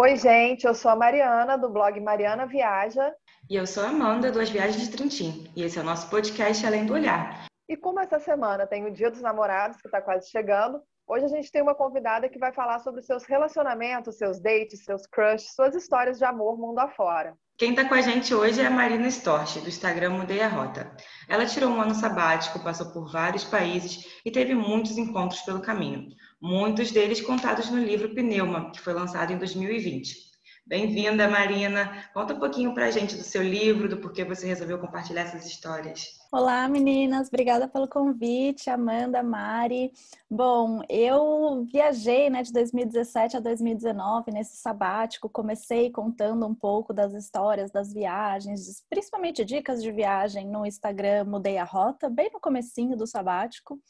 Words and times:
Oi, 0.00 0.14
gente, 0.14 0.64
eu 0.64 0.76
sou 0.76 0.92
a 0.92 0.94
Mariana, 0.94 1.58
do 1.58 1.68
blog 1.68 1.98
Mariana 1.98 2.46
Viaja. 2.46 3.12
E 3.50 3.56
eu 3.56 3.66
sou 3.66 3.82
a 3.82 3.88
Amanda, 3.88 4.30
do 4.30 4.40
As 4.40 4.48
Viagens 4.48 4.80
de 4.80 4.96
Trintim. 4.96 5.50
E 5.56 5.64
esse 5.64 5.76
é 5.76 5.82
o 5.82 5.84
nosso 5.84 6.08
podcast 6.08 6.64
Além 6.64 6.86
do 6.86 6.92
Olhar. 6.92 7.46
E 7.68 7.76
como 7.76 7.98
essa 7.98 8.20
semana 8.20 8.64
tem 8.64 8.86
o 8.86 8.92
Dia 8.92 9.10
dos 9.10 9.20
Namorados, 9.20 9.80
que 9.80 9.88
está 9.88 10.00
quase 10.00 10.30
chegando, 10.30 10.80
hoje 11.04 11.24
a 11.24 11.28
gente 11.28 11.50
tem 11.50 11.60
uma 11.60 11.74
convidada 11.74 12.28
que 12.28 12.38
vai 12.38 12.52
falar 12.52 12.78
sobre 12.78 13.02
seus 13.02 13.24
relacionamentos, 13.24 14.16
seus 14.16 14.40
dates, 14.40 14.84
seus 14.84 15.04
crushes, 15.04 15.52
suas 15.52 15.74
histórias 15.74 16.16
de 16.16 16.24
amor 16.24 16.56
mundo 16.56 16.78
afora. 16.78 17.34
Quem 17.58 17.70
está 17.70 17.88
com 17.88 17.94
a 17.94 18.00
gente 18.00 18.32
hoje 18.32 18.60
é 18.60 18.66
a 18.66 18.70
Marina 18.70 19.08
Storch, 19.08 19.58
do 19.58 19.68
Instagram 19.68 20.10
Mudei 20.10 20.40
a 20.40 20.48
Rota. 20.48 20.94
Ela 21.28 21.44
tirou 21.44 21.70
um 21.70 21.80
ano 21.80 21.96
sabático, 21.96 22.62
passou 22.62 22.92
por 22.92 23.10
vários 23.10 23.42
países 23.42 24.06
e 24.24 24.30
teve 24.30 24.54
muitos 24.54 24.96
encontros 24.96 25.40
pelo 25.40 25.60
caminho 25.60 26.06
muitos 26.40 26.90
deles 26.90 27.20
contados 27.20 27.70
no 27.70 27.78
livro 27.78 28.14
Pneuma, 28.14 28.70
que 28.70 28.80
foi 28.80 28.92
lançado 28.92 29.32
em 29.32 29.38
2020. 29.38 30.28
Bem-vinda, 30.66 31.28
Marina. 31.28 32.08
Conta 32.12 32.34
um 32.34 32.38
pouquinho 32.38 32.74
para 32.74 32.86
a 32.86 32.90
gente 32.90 33.16
do 33.16 33.22
seu 33.22 33.42
livro, 33.42 33.88
do 33.88 33.96
porquê 33.96 34.24
você 34.24 34.46
resolveu 34.46 34.78
compartilhar 34.78 35.22
essas 35.22 35.46
histórias. 35.46 36.17
Olá, 36.30 36.68
meninas. 36.68 37.28
Obrigada 37.28 37.66
pelo 37.66 37.88
convite, 37.88 38.68
Amanda, 38.68 39.22
Mari. 39.22 39.90
Bom, 40.30 40.82
eu 40.86 41.64
viajei 41.64 42.28
né, 42.28 42.42
de 42.42 42.52
2017 42.52 43.38
a 43.38 43.40
2019 43.40 44.30
nesse 44.30 44.58
sabático. 44.58 45.30
Comecei 45.30 45.90
contando 45.90 46.46
um 46.46 46.54
pouco 46.54 46.92
das 46.92 47.14
histórias 47.14 47.70
das 47.70 47.94
viagens, 47.94 48.84
principalmente 48.90 49.42
dicas 49.42 49.82
de 49.82 49.90
viagem 49.90 50.46
no 50.46 50.66
Instagram 50.66 51.24
Mudei 51.24 51.56
a 51.56 51.64
Rota, 51.64 52.10
bem 52.10 52.28
no 52.30 52.40
comecinho 52.40 52.94
do 52.94 53.06
sabático. 53.06 53.80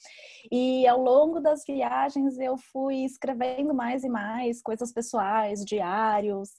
E 0.48 0.86
ao 0.86 1.02
longo 1.02 1.40
das 1.40 1.64
viagens 1.66 2.38
eu 2.38 2.56
fui 2.56 2.98
escrevendo 3.04 3.74
mais 3.74 4.04
e 4.04 4.08
mais 4.08 4.62
coisas 4.62 4.92
pessoais, 4.92 5.64
diários, 5.64 6.50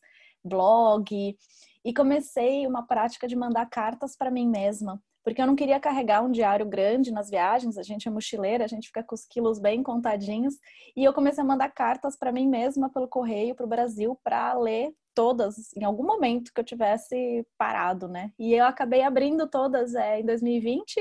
blog, 0.43 1.37
e 1.85 1.93
comecei 1.93 2.67
uma 2.67 2.85
prática 2.85 3.29
de 3.29 3.35
mandar 3.37 3.65
cartas 3.69 4.13
para 4.17 4.29
mim 4.29 4.45
mesma 4.45 5.01
porque 5.29 5.43
eu 5.43 5.45
não 5.45 5.55
queria 5.55 5.79
carregar 5.79 6.23
um 6.23 6.31
diário 6.31 6.65
grande 6.65 7.11
nas 7.11 7.29
viagens, 7.29 7.77
a 7.77 7.83
gente 7.83 8.07
é 8.07 8.11
mochileira, 8.11 8.65
a 8.65 8.67
gente 8.67 8.87
fica 8.87 9.03
com 9.03 9.13
os 9.13 9.25
quilos 9.25 9.59
bem 9.59 9.83
contadinhos, 9.83 10.55
e 10.97 11.03
eu 11.03 11.13
comecei 11.13 11.43
a 11.43 11.45
mandar 11.45 11.69
cartas 11.69 12.17
para 12.17 12.31
mim 12.31 12.47
mesma 12.47 12.89
pelo 12.89 13.07
correio 13.07 13.53
para 13.53 13.63
o 13.63 13.69
Brasil 13.69 14.19
para 14.23 14.55
ler 14.55 14.91
todas 15.13 15.71
em 15.77 15.83
algum 15.83 16.03
momento 16.03 16.51
que 16.51 16.59
eu 16.59 16.65
tivesse 16.65 17.45
parado, 17.59 18.07
né? 18.07 18.31
E 18.39 18.55
eu 18.55 18.65
acabei 18.65 19.03
abrindo 19.03 19.47
todas 19.47 19.93
é, 19.93 20.19
em 20.19 20.25
2020, 20.25 20.95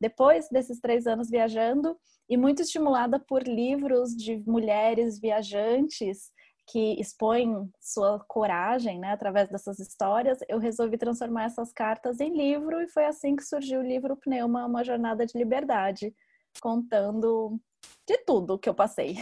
depois 0.00 0.48
desses 0.48 0.80
três 0.80 1.06
anos 1.06 1.28
viajando, 1.28 1.94
e 2.30 2.38
muito 2.38 2.62
estimulada 2.62 3.20
por 3.20 3.42
livros 3.42 4.16
de 4.16 4.42
mulheres 4.46 5.20
viajantes 5.20 6.30
que 6.70 7.00
expõem 7.00 7.68
sua 7.80 8.20
coragem, 8.20 8.98
né, 8.98 9.12
através 9.12 9.48
dessas 9.48 9.78
histórias, 9.80 10.38
eu 10.48 10.58
resolvi 10.58 10.96
transformar 10.96 11.44
essas 11.44 11.72
cartas 11.72 12.20
em 12.20 12.36
livro 12.36 12.80
e 12.80 12.88
foi 12.88 13.06
assim 13.06 13.34
que 13.34 13.42
surgiu 13.42 13.80
o 13.80 13.86
livro 13.86 14.16
Pneuma, 14.16 14.66
uma 14.66 14.84
jornada 14.84 15.26
de 15.26 15.36
liberdade, 15.36 16.14
contando 16.62 17.58
de 18.06 18.18
tudo 18.18 18.58
que 18.58 18.68
eu 18.68 18.74
passei. 18.74 19.16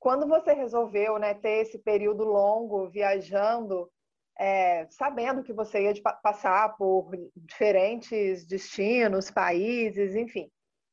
Quando 0.00 0.26
você 0.26 0.52
resolveu, 0.52 1.18
né, 1.18 1.34
ter 1.34 1.62
esse 1.62 1.78
período 1.78 2.24
longo 2.24 2.88
viajando, 2.88 3.88
é, 4.38 4.86
sabendo 4.90 5.42
que 5.42 5.52
você 5.52 5.82
ia 5.84 6.02
passar 6.22 6.76
por 6.76 7.10
diferentes 7.36 8.46
destinos, 8.46 9.30
países, 9.30 10.16
enfim, 10.16 10.50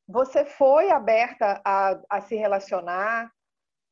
você 0.07 0.43
foi 0.43 0.91
aberta 0.91 1.61
a, 1.63 1.99
a 2.09 2.21
se 2.21 2.35
relacionar? 2.35 3.31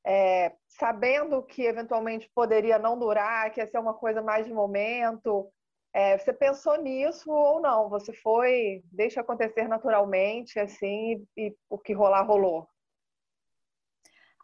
É, 0.08 0.54
sabendo 0.70 1.44
que 1.44 1.64
eventualmente 1.64 2.32
poderia 2.34 2.80
não 2.80 2.98
durar, 2.98 3.52
que 3.52 3.60
ia 3.60 3.68
ser 3.68 3.78
uma 3.78 3.94
coisa 3.94 4.22
mais 4.22 4.46
de 4.46 4.54
momento. 4.54 5.52
É, 5.94 6.18
você 6.18 6.32
pensou 6.32 6.82
nisso 6.82 7.30
ou 7.30 7.60
não? 7.60 7.90
Você 7.90 8.14
foi, 8.14 8.82
deixa 8.86 9.20
acontecer 9.20 9.68
naturalmente, 9.68 10.58
assim, 10.60 11.26
e, 11.36 11.48
e 11.48 11.56
o 11.70 11.78
que 11.78 11.92
rolar, 11.92 12.22
rolou? 12.22 12.66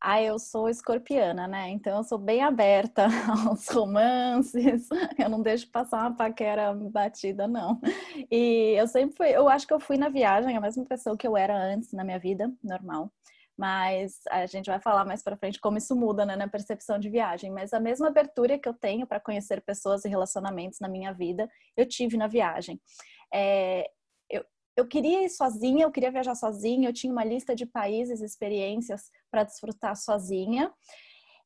Ah, 0.02 0.22
eu 0.22 0.38
sou 0.38 0.68
escorpiana, 0.68 1.48
né? 1.48 1.70
Então 1.70 1.96
eu 1.96 2.04
sou 2.04 2.18
bem 2.18 2.44
aberta 2.44 3.08
aos 3.48 3.66
romances. 3.70 4.90
Eu 5.18 5.30
não 5.30 5.42
deixo 5.42 5.72
passar 5.72 6.02
uma 6.02 6.18
paquera 6.18 6.74
batida, 6.74 7.48
não. 7.48 7.80
E 8.30 8.76
eu 8.78 8.86
sempre 8.86 9.16
fui, 9.16 9.30
eu 9.30 9.48
acho 9.48 9.66
que 9.66 9.74
eu 9.74 9.80
fui 9.80 9.96
na 9.96 10.10
viagem 10.10 10.58
a 10.58 10.60
mesma 10.60 10.84
pessoa 10.84 11.16
que 11.16 11.26
eu 11.26 11.38
era 11.38 11.56
antes 11.56 11.94
na 11.94 12.04
minha 12.04 12.20
vida 12.20 12.52
normal 12.62 13.10
mas 13.58 14.20
a 14.30 14.46
gente 14.46 14.66
vai 14.66 14.80
falar 14.80 15.06
mais 15.06 15.22
para 15.22 15.38
frente 15.38 15.60
como 15.60 15.78
isso 15.78 15.96
muda 15.96 16.26
né, 16.26 16.36
na 16.36 16.48
percepção 16.48 16.98
de 16.98 17.10
viagem. 17.10 17.52
Mas 17.52 17.74
a 17.74 17.80
mesma 17.80 18.08
abertura 18.08 18.58
que 18.58 18.68
eu 18.68 18.74
tenho 18.74 19.06
para 19.06 19.20
conhecer 19.20 19.62
pessoas 19.62 20.06
e 20.06 20.10
relacionamentos 20.10 20.80
na 20.80 20.88
minha 20.88 21.14
vida, 21.14 21.50
eu 21.78 21.88
tive 21.88 22.18
na 22.18 22.28
viagem. 22.28 22.82
É, 23.34 23.88
eu, 24.30 24.44
eu 24.76 24.88
queria 24.88 25.24
ir 25.24 25.30
sozinha, 25.30 25.86
eu 25.86 25.92
queria 25.92 26.12
viajar 26.12 26.36
sozinha, 26.36 26.90
eu 26.90 26.94
tinha 26.94 27.14
uma 27.14 27.24
lista 27.24 27.56
de 27.56 27.66
países 27.66 28.22
experiências 28.22 29.12
para 29.30 29.44
desfrutar 29.44 29.96
sozinha. 29.96 30.74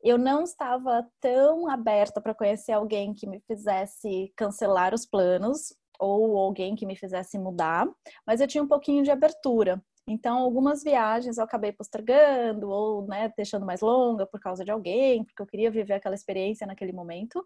Eu 0.01 0.18
não 0.18 0.44
estava 0.44 1.06
tão 1.19 1.69
aberta 1.69 2.22
para 2.22 2.35
conhecer 2.35 2.72
alguém 2.72 3.13
que 3.13 3.28
me 3.28 3.41
fizesse 3.41 4.31
cancelar 4.38 4.94
os 4.94 5.06
planos 5.06 5.75
ou 6.00 6.38
alguém 6.38 6.75
que 6.75 6.85
me 6.85 6.95
fizesse 6.95 7.38
mudar, 7.38 7.88
mas 8.25 8.39
eu 8.39 8.47
tinha 8.47 8.63
um 8.63 8.68
pouquinho 8.68 9.03
de 9.03 9.12
abertura. 9.12 9.84
Então, 10.07 10.38
algumas 10.38 10.84
viagens 10.84 11.38
eu 11.38 11.44
acabei 11.44 11.73
postergando 11.73 12.69
ou 12.69 13.06
né, 13.06 13.31
deixando 13.35 13.66
mais 13.66 13.81
longa 13.81 14.25
por 14.25 14.40
causa 14.40 14.63
de 14.63 14.72
alguém, 14.72 15.25
porque 15.25 15.41
eu 15.41 15.45
queria 15.45 15.69
viver 15.69 15.95
aquela 15.95 16.16
experiência 16.16 16.66
naquele 16.66 16.94
momento. 16.94 17.44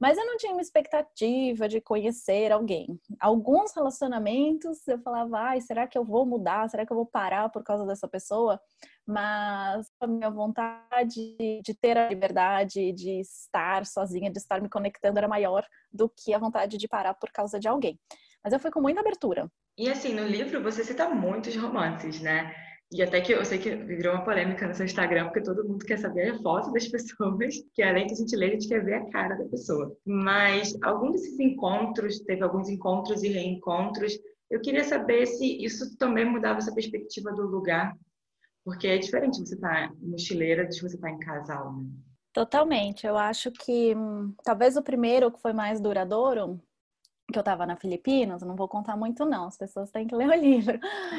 Mas 0.00 0.16
eu 0.16 0.24
não 0.24 0.36
tinha 0.36 0.52
uma 0.52 0.62
expectativa 0.62 1.68
de 1.68 1.80
conhecer 1.80 2.52
alguém. 2.52 3.00
Alguns 3.18 3.74
relacionamentos 3.74 4.86
eu 4.86 5.00
falava, 5.00 5.38
ai, 5.38 5.60
será 5.60 5.88
que 5.88 5.98
eu 5.98 6.04
vou 6.04 6.24
mudar? 6.24 6.70
Será 6.70 6.86
que 6.86 6.92
eu 6.92 6.96
vou 6.96 7.06
parar 7.06 7.48
por 7.48 7.64
causa 7.64 7.84
dessa 7.84 8.06
pessoa? 8.06 8.60
Mas 9.04 9.90
a 10.00 10.06
minha 10.06 10.30
vontade 10.30 11.36
de 11.64 11.74
ter 11.74 11.98
a 11.98 12.08
liberdade 12.08 12.92
de 12.92 13.18
estar 13.20 13.84
sozinha, 13.84 14.30
de 14.30 14.38
estar 14.38 14.60
me 14.60 14.68
conectando 14.68 15.18
era 15.18 15.26
maior 15.26 15.66
do 15.92 16.08
que 16.08 16.32
a 16.32 16.38
vontade 16.38 16.78
de 16.78 16.86
parar 16.86 17.14
por 17.14 17.32
causa 17.32 17.58
de 17.58 17.66
alguém. 17.66 17.98
Mas 18.44 18.52
eu 18.52 18.60
fui 18.60 18.70
com 18.70 18.80
muita 18.80 19.00
abertura. 19.00 19.50
E 19.78 19.88
assim, 19.88 20.12
no 20.12 20.26
livro 20.26 20.60
você 20.60 20.82
cita 20.82 21.08
muitos 21.08 21.54
romances, 21.54 22.20
né? 22.20 22.52
E 22.90 23.00
até 23.00 23.20
que 23.20 23.32
eu 23.32 23.44
sei 23.44 23.58
que 23.58 23.76
virou 23.76 24.14
uma 24.14 24.24
polêmica 24.24 24.66
no 24.66 24.74
seu 24.74 24.84
Instagram, 24.84 25.26
porque 25.26 25.42
todo 25.42 25.66
mundo 25.66 25.84
quer 25.84 25.98
saber 25.98 26.30
a 26.30 26.38
foto 26.42 26.72
das 26.72 26.88
pessoas, 26.90 27.54
que 27.74 27.82
além 27.82 28.06
de 28.06 28.14
a 28.14 28.16
gente 28.16 28.34
ler, 28.34 28.48
a 28.48 28.52
gente 28.54 28.66
quer 28.66 28.84
ver 28.84 28.94
a 28.94 29.10
cara 29.10 29.36
da 29.36 29.44
pessoa. 29.44 29.96
Mas 30.04 30.76
algum 30.82 31.12
desses 31.12 31.38
encontros, 31.38 32.18
teve 32.20 32.42
alguns 32.42 32.68
encontros 32.68 33.22
e 33.22 33.28
reencontros, 33.28 34.18
eu 34.50 34.60
queria 34.60 34.82
saber 34.82 35.26
se 35.26 35.62
isso 35.62 35.96
também 35.96 36.24
mudava 36.24 36.58
essa 36.58 36.74
perspectiva 36.74 37.30
do 37.32 37.42
lugar, 37.42 37.96
porque 38.64 38.88
é 38.88 38.98
diferente 38.98 39.38
você 39.38 39.54
estar 39.54 39.90
tá 39.90 39.94
mochileira 40.00 40.66
de 40.66 40.80
você 40.80 40.96
estar 40.96 41.08
tá 41.08 41.14
em 41.14 41.18
casal, 41.20 41.72
né? 41.76 41.88
Totalmente. 42.32 43.06
Eu 43.06 43.16
acho 43.16 43.52
que 43.52 43.94
hum, 43.94 44.34
talvez 44.42 44.76
o 44.76 44.82
primeiro 44.82 45.30
que 45.30 45.40
foi 45.40 45.52
mais 45.52 45.80
duradouro 45.80 46.60
que 47.30 47.38
eu 47.38 47.42
tava 47.42 47.66
na 47.66 47.76
Filipinas, 47.76 48.42
não 48.42 48.56
vou 48.56 48.66
contar 48.66 48.96
muito 48.96 49.24
não, 49.24 49.46
as 49.46 49.56
pessoas 49.56 49.90
têm 49.90 50.06
que 50.06 50.14
ler 50.16 50.28
o 50.28 50.34
livro. 50.34 50.78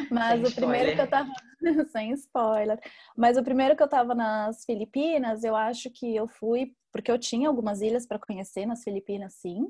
Mas 0.09 0.41
sem 0.41 0.51
o 0.51 0.55
primeiro 0.55 0.89
spoiler. 0.89 0.95
que 0.95 1.01
eu 1.01 1.07
tava 1.07 1.31
sem 1.91 2.11
spoiler. 2.13 2.79
Mas 3.15 3.37
o 3.37 3.43
primeiro 3.43 3.75
que 3.75 3.83
eu 3.83 3.87
tava 3.87 4.15
nas 4.15 4.65
Filipinas, 4.65 5.43
eu 5.43 5.55
acho 5.55 5.89
que 5.89 6.15
eu 6.15 6.27
fui 6.27 6.73
porque 6.91 7.11
eu 7.11 7.19
tinha 7.19 7.47
algumas 7.47 7.81
ilhas 7.81 8.07
para 8.07 8.17
conhecer 8.17 8.65
nas 8.65 8.83
Filipinas, 8.83 9.35
sim. 9.35 9.67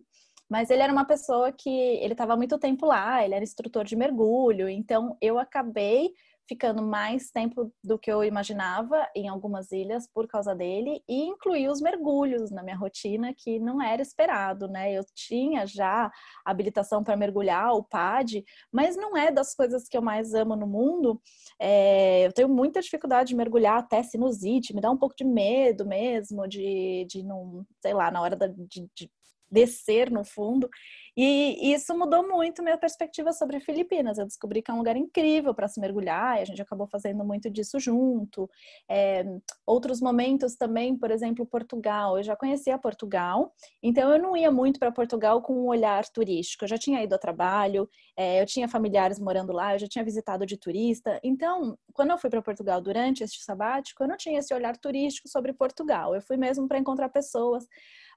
Mas 0.49 0.69
ele 0.69 0.81
era 0.81 0.91
uma 0.91 1.05
pessoa 1.05 1.51
que 1.51 1.69
ele 1.69 2.13
estava 2.13 2.35
muito 2.35 2.57
tempo 2.57 2.85
lá, 2.85 3.23
ele 3.23 3.35
era 3.35 3.43
instrutor 3.43 3.83
de 3.83 3.95
mergulho, 3.95 4.67
então 4.67 5.15
eu 5.21 5.37
acabei 5.37 6.11
ficando 6.49 6.81
mais 6.81 7.29
tempo 7.29 7.71
do 7.83 7.99
que 7.99 8.11
eu 8.11 8.23
imaginava 8.23 9.07
em 9.15 9.27
algumas 9.29 9.71
ilhas 9.71 10.07
por 10.11 10.27
causa 10.27 10.55
dele 10.55 11.03
e 11.07 11.21
incluí 11.21 11.69
os 11.69 11.79
mergulhos 11.79 12.49
na 12.49 12.63
minha 12.63 12.75
rotina 12.75 13.31
que 13.37 13.59
não 13.59 13.79
era 13.79 14.01
esperado, 14.01 14.67
né? 14.67 14.91
Eu 14.91 15.03
tinha 15.13 15.67
já 15.67 16.11
habilitação 16.43 17.03
para 17.03 17.15
mergulhar, 17.15 17.75
o 17.75 17.83
PAD, 17.83 18.43
mas 18.71 18.97
não 18.97 19.15
é 19.15 19.31
das 19.31 19.53
coisas 19.53 19.87
que 19.87 19.95
eu 19.95 20.01
mais 20.01 20.33
amo 20.33 20.55
no 20.55 20.65
mundo. 20.65 21.21
É, 21.59 22.25
eu 22.25 22.33
tenho 22.33 22.49
muita 22.49 22.81
dificuldade 22.81 23.29
de 23.29 23.35
mergulhar 23.35 23.77
até 23.77 24.01
sinusite, 24.01 24.73
me 24.73 24.81
dá 24.81 24.89
um 24.89 24.97
pouco 24.97 25.15
de 25.15 25.23
medo 25.23 25.85
mesmo 25.85 26.47
de, 26.47 27.05
de 27.07 27.21
não, 27.21 27.63
sei 27.79 27.93
lá, 27.93 28.09
na 28.09 28.21
hora 28.21 28.35
de, 28.35 28.89
de 28.95 29.11
descer 29.51 30.11
no 30.11 30.23
fundo. 30.23 30.69
E 31.21 31.73
isso 31.73 31.93
mudou 31.97 32.25
muito 32.25 32.63
minha 32.63 32.77
perspectiva 32.77 33.33
sobre 33.33 33.59
Filipinas. 33.59 34.17
Eu 34.17 34.25
descobri 34.25 34.61
que 34.61 34.71
é 34.71 34.73
um 34.73 34.77
lugar 34.77 34.95
incrível 34.95 35.53
para 35.53 35.67
se 35.67 35.77
mergulhar 35.77 36.37
e 36.37 36.43
a 36.43 36.45
gente 36.45 36.61
acabou 36.61 36.87
fazendo 36.87 37.25
muito 37.25 37.49
disso 37.49 37.77
junto. 37.77 38.49
É, 38.89 39.25
outros 39.65 39.99
momentos 39.99 40.55
também, 40.55 40.97
por 40.97 41.11
exemplo, 41.11 41.45
Portugal. 41.45 42.17
Eu 42.17 42.23
já 42.23 42.37
conhecia 42.37 42.77
Portugal, 42.77 43.53
então 43.83 44.09
eu 44.13 44.17
não 44.17 44.37
ia 44.37 44.49
muito 44.49 44.79
para 44.79 44.93
Portugal 44.93 45.41
com 45.41 45.53
um 45.55 45.67
olhar 45.67 46.07
turístico. 46.07 46.63
Eu 46.63 46.69
já 46.69 46.77
tinha 46.77 47.03
ido 47.03 47.13
a 47.13 47.17
trabalho, 47.17 47.89
é, 48.15 48.41
eu 48.41 48.45
tinha 48.45 48.69
familiares 48.69 49.19
morando 49.19 49.51
lá, 49.51 49.75
eu 49.75 49.79
já 49.79 49.87
tinha 49.89 50.05
visitado 50.05 50.45
de 50.45 50.55
turista. 50.55 51.19
Então, 51.21 51.77
quando 51.91 52.11
eu 52.11 52.17
fui 52.17 52.29
para 52.29 52.41
Portugal 52.41 52.79
durante 52.79 53.25
este 53.25 53.43
sabático, 53.43 54.01
eu 54.01 54.07
não 54.07 54.15
tinha 54.15 54.39
esse 54.39 54.53
olhar 54.53 54.77
turístico 54.77 55.27
sobre 55.27 55.51
Portugal. 55.51 56.15
Eu 56.15 56.21
fui 56.21 56.37
mesmo 56.37 56.65
para 56.65 56.79
encontrar 56.79 57.09
pessoas. 57.09 57.65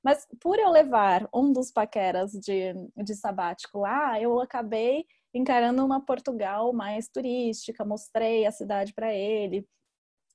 Mas 0.03 0.27
por 0.41 0.59
eu 0.59 0.71
levar 0.71 1.29
um 1.33 1.53
dos 1.53 1.71
paqueras 1.71 2.33
de, 2.33 2.75
de 2.97 3.15
sabático 3.15 3.79
lá, 3.81 4.21
eu 4.21 4.41
acabei 4.41 5.07
encarando 5.35 5.85
uma 5.85 6.05
Portugal 6.05 6.73
mais 6.73 7.09
turística, 7.09 7.85
mostrei 7.85 8.45
a 8.45 8.53
cidade 8.53 8.93
para 8.93 9.15
ele. 9.15 9.67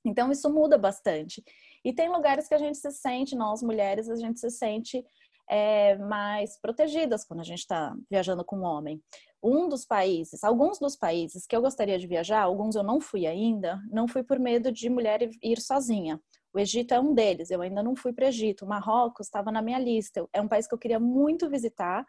Então 0.04 0.32
isso 0.32 0.48
muda 0.52 0.78
bastante. 0.78 1.42
E 1.84 1.92
tem 1.92 2.08
lugares 2.08 2.48
que 2.48 2.54
a 2.54 2.58
gente 2.58 2.78
se 2.78 2.90
sente, 2.90 3.36
nós 3.36 3.62
mulheres, 3.62 4.08
a 4.08 4.16
gente 4.16 4.40
se 4.40 4.50
sente 4.50 5.04
é, 5.48 5.96
mais 5.96 6.58
protegidas 6.60 7.24
quando 7.24 7.40
a 7.40 7.44
gente 7.44 7.60
está 7.60 7.94
viajando 8.10 8.44
com 8.44 8.58
um 8.58 8.64
homem. 8.64 9.02
Um 9.42 9.68
dos 9.68 9.84
países, 9.84 10.42
alguns 10.42 10.78
dos 10.78 10.96
países 10.96 11.46
que 11.46 11.54
eu 11.54 11.62
gostaria 11.62 11.98
de 11.98 12.06
viajar, 12.06 12.42
alguns 12.42 12.74
eu 12.74 12.82
não 12.82 13.00
fui 13.00 13.26
ainda, 13.26 13.80
não 13.90 14.08
fui 14.08 14.22
por 14.22 14.38
medo 14.38 14.72
de 14.72 14.90
mulher 14.90 15.28
ir 15.42 15.60
sozinha. 15.60 16.20
O 16.58 16.60
Egito 16.60 16.92
é 16.92 16.98
um 16.98 17.14
deles, 17.14 17.52
eu 17.52 17.62
ainda 17.62 17.84
não 17.84 17.94
fui 17.94 18.12
para 18.12 18.24
o 18.24 18.28
Egito. 18.28 18.64
O 18.64 18.68
Marrocos 18.68 19.28
estava 19.28 19.52
na 19.52 19.62
minha 19.62 19.78
lista. 19.78 20.28
É 20.32 20.40
um 20.40 20.48
país 20.48 20.66
que 20.66 20.74
eu 20.74 20.78
queria 20.78 20.98
muito 20.98 21.48
visitar, 21.48 22.04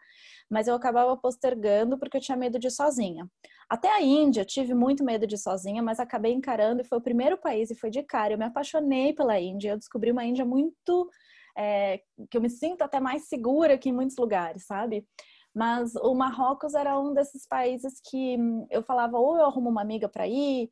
mas 0.50 0.66
eu 0.66 0.74
acabava 0.74 1.16
postergando 1.16 1.96
porque 1.96 2.16
eu 2.16 2.20
tinha 2.20 2.36
medo 2.36 2.58
de 2.58 2.66
ir 2.66 2.72
sozinha. 2.72 3.30
Até 3.68 3.88
a 3.88 4.02
Índia, 4.02 4.44
tive 4.44 4.74
muito 4.74 5.04
medo 5.04 5.24
de 5.24 5.36
ir 5.36 5.38
sozinha, 5.38 5.80
mas 5.80 6.00
acabei 6.00 6.32
encarando 6.32 6.80
e 6.82 6.84
foi 6.84 6.98
o 6.98 7.00
primeiro 7.00 7.38
país 7.38 7.70
e 7.70 7.76
foi 7.76 7.90
de 7.90 8.02
cara. 8.02 8.34
Eu 8.34 8.38
me 8.38 8.44
apaixonei 8.44 9.12
pela 9.12 9.38
Índia. 9.38 9.70
Eu 9.70 9.78
descobri 9.78 10.10
uma 10.10 10.24
Índia 10.24 10.44
muito. 10.44 11.08
É, 11.56 12.00
que 12.28 12.36
eu 12.36 12.40
me 12.40 12.50
sinto 12.50 12.82
até 12.82 12.98
mais 12.98 13.28
segura 13.28 13.78
que 13.78 13.90
em 13.90 13.92
muitos 13.92 14.16
lugares, 14.16 14.66
sabe? 14.66 15.06
Mas 15.54 15.94
o 15.94 16.12
Marrocos 16.12 16.74
era 16.74 16.98
um 16.98 17.14
desses 17.14 17.46
países 17.46 18.00
que 18.10 18.36
eu 18.68 18.82
falava, 18.82 19.16
ou 19.16 19.36
eu 19.36 19.44
arrumo 19.44 19.70
uma 19.70 19.82
amiga 19.82 20.08
para 20.08 20.26
ir, 20.26 20.70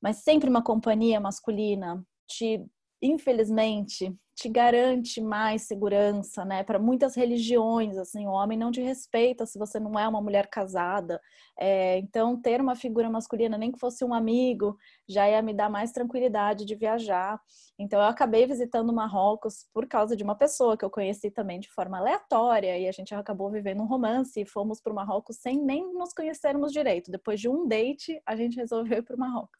mas 0.00 0.18
sempre 0.18 0.48
uma 0.48 0.62
companhia 0.62 1.18
masculina 1.18 2.00
te 2.28 2.64
infelizmente, 3.00 4.14
te 4.38 4.48
garante 4.48 5.20
mais 5.20 5.62
segurança, 5.62 6.44
né? 6.44 6.62
Para 6.62 6.78
muitas 6.78 7.16
religiões, 7.16 7.96
assim, 7.96 8.24
o 8.26 8.30
homem 8.30 8.56
não 8.56 8.70
te 8.70 8.80
respeita 8.80 9.44
se 9.44 9.58
você 9.58 9.80
não 9.80 9.98
é 9.98 10.06
uma 10.06 10.22
mulher 10.22 10.48
casada. 10.48 11.20
É, 11.58 11.98
então, 11.98 12.40
ter 12.40 12.60
uma 12.60 12.76
figura 12.76 13.10
masculina, 13.10 13.58
nem 13.58 13.72
que 13.72 13.80
fosse 13.80 14.04
um 14.04 14.14
amigo, 14.14 14.76
já 15.08 15.28
ia 15.28 15.42
me 15.42 15.52
dar 15.52 15.68
mais 15.68 15.90
tranquilidade 15.90 16.64
de 16.64 16.76
viajar. 16.76 17.40
Então, 17.76 17.98
eu 17.98 18.06
acabei 18.06 18.46
visitando 18.46 18.92
Marrocos 18.92 19.66
por 19.74 19.88
causa 19.88 20.14
de 20.14 20.22
uma 20.22 20.36
pessoa 20.36 20.76
que 20.76 20.84
eu 20.84 20.90
conheci 20.90 21.32
também 21.32 21.58
de 21.58 21.68
forma 21.72 21.98
aleatória 21.98 22.78
e 22.78 22.86
a 22.86 22.92
gente 22.92 23.12
acabou 23.12 23.50
vivendo 23.50 23.82
um 23.82 23.86
romance 23.86 24.40
e 24.40 24.46
fomos 24.46 24.80
para 24.80 24.92
o 24.92 24.96
Marrocos 24.96 25.38
sem 25.38 25.60
nem 25.60 25.92
nos 25.92 26.12
conhecermos 26.12 26.72
direito. 26.72 27.10
Depois 27.10 27.40
de 27.40 27.48
um 27.48 27.66
date, 27.66 28.22
a 28.24 28.36
gente 28.36 28.56
resolveu 28.56 28.98
ir 28.98 29.02
para 29.02 29.16
o 29.16 29.18
Marrocos 29.18 29.58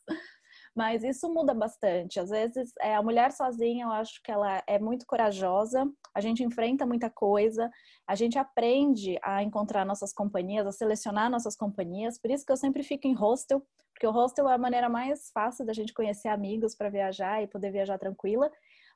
mas 0.78 1.02
isso 1.02 1.28
muda 1.28 1.52
bastante. 1.52 2.20
Às 2.20 2.30
vezes, 2.30 2.72
é, 2.80 2.94
a 2.94 3.02
mulher 3.02 3.32
sozinha, 3.32 3.86
eu 3.86 3.90
acho 3.90 4.22
que 4.22 4.30
ela 4.30 4.62
é 4.64 4.78
muito 4.78 5.04
corajosa, 5.06 5.84
a 6.14 6.20
gente 6.20 6.44
enfrenta 6.44 6.86
muita 6.86 7.10
coisa, 7.10 7.68
a 8.06 8.14
gente 8.14 8.38
aprende 8.38 9.18
a 9.20 9.42
encontrar 9.42 9.84
nossas 9.84 10.12
companhias, 10.12 10.68
a 10.68 10.70
selecionar 10.70 11.28
nossas 11.28 11.56
companhias, 11.56 12.16
por 12.16 12.30
isso 12.30 12.46
que 12.46 12.52
eu 12.52 12.56
sempre 12.56 12.84
fico 12.84 13.08
em 13.08 13.12
hostel, 13.12 13.60
porque 13.92 14.06
o 14.06 14.12
hostel 14.12 14.48
é 14.48 14.54
a 14.54 14.58
maneira 14.58 14.88
mais 14.88 15.32
fácil 15.34 15.66
da 15.66 15.72
gente 15.72 15.92
conhecer 15.92 16.28
amigos 16.28 16.76
para 16.76 16.88
viajar 16.88 17.42
e 17.42 17.48
poder 17.48 17.72
viajar 17.72 17.98
tranquila. 17.98 18.48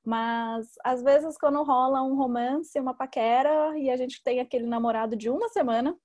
Mas 0.05 0.69
às 0.85 1.02
vezes 1.02 1.37
quando 1.37 1.64
rola 1.64 2.00
um 2.00 2.14
romance, 2.14 2.78
uma 2.78 2.94
paquera 2.94 3.76
e 3.76 3.90
a 3.90 3.96
gente 3.96 4.23
tem 4.23 4.38
aquele 4.38 4.67
namorado 4.67 5.17
de 5.17 5.28
uma 5.28 5.49
semana, 5.49 5.99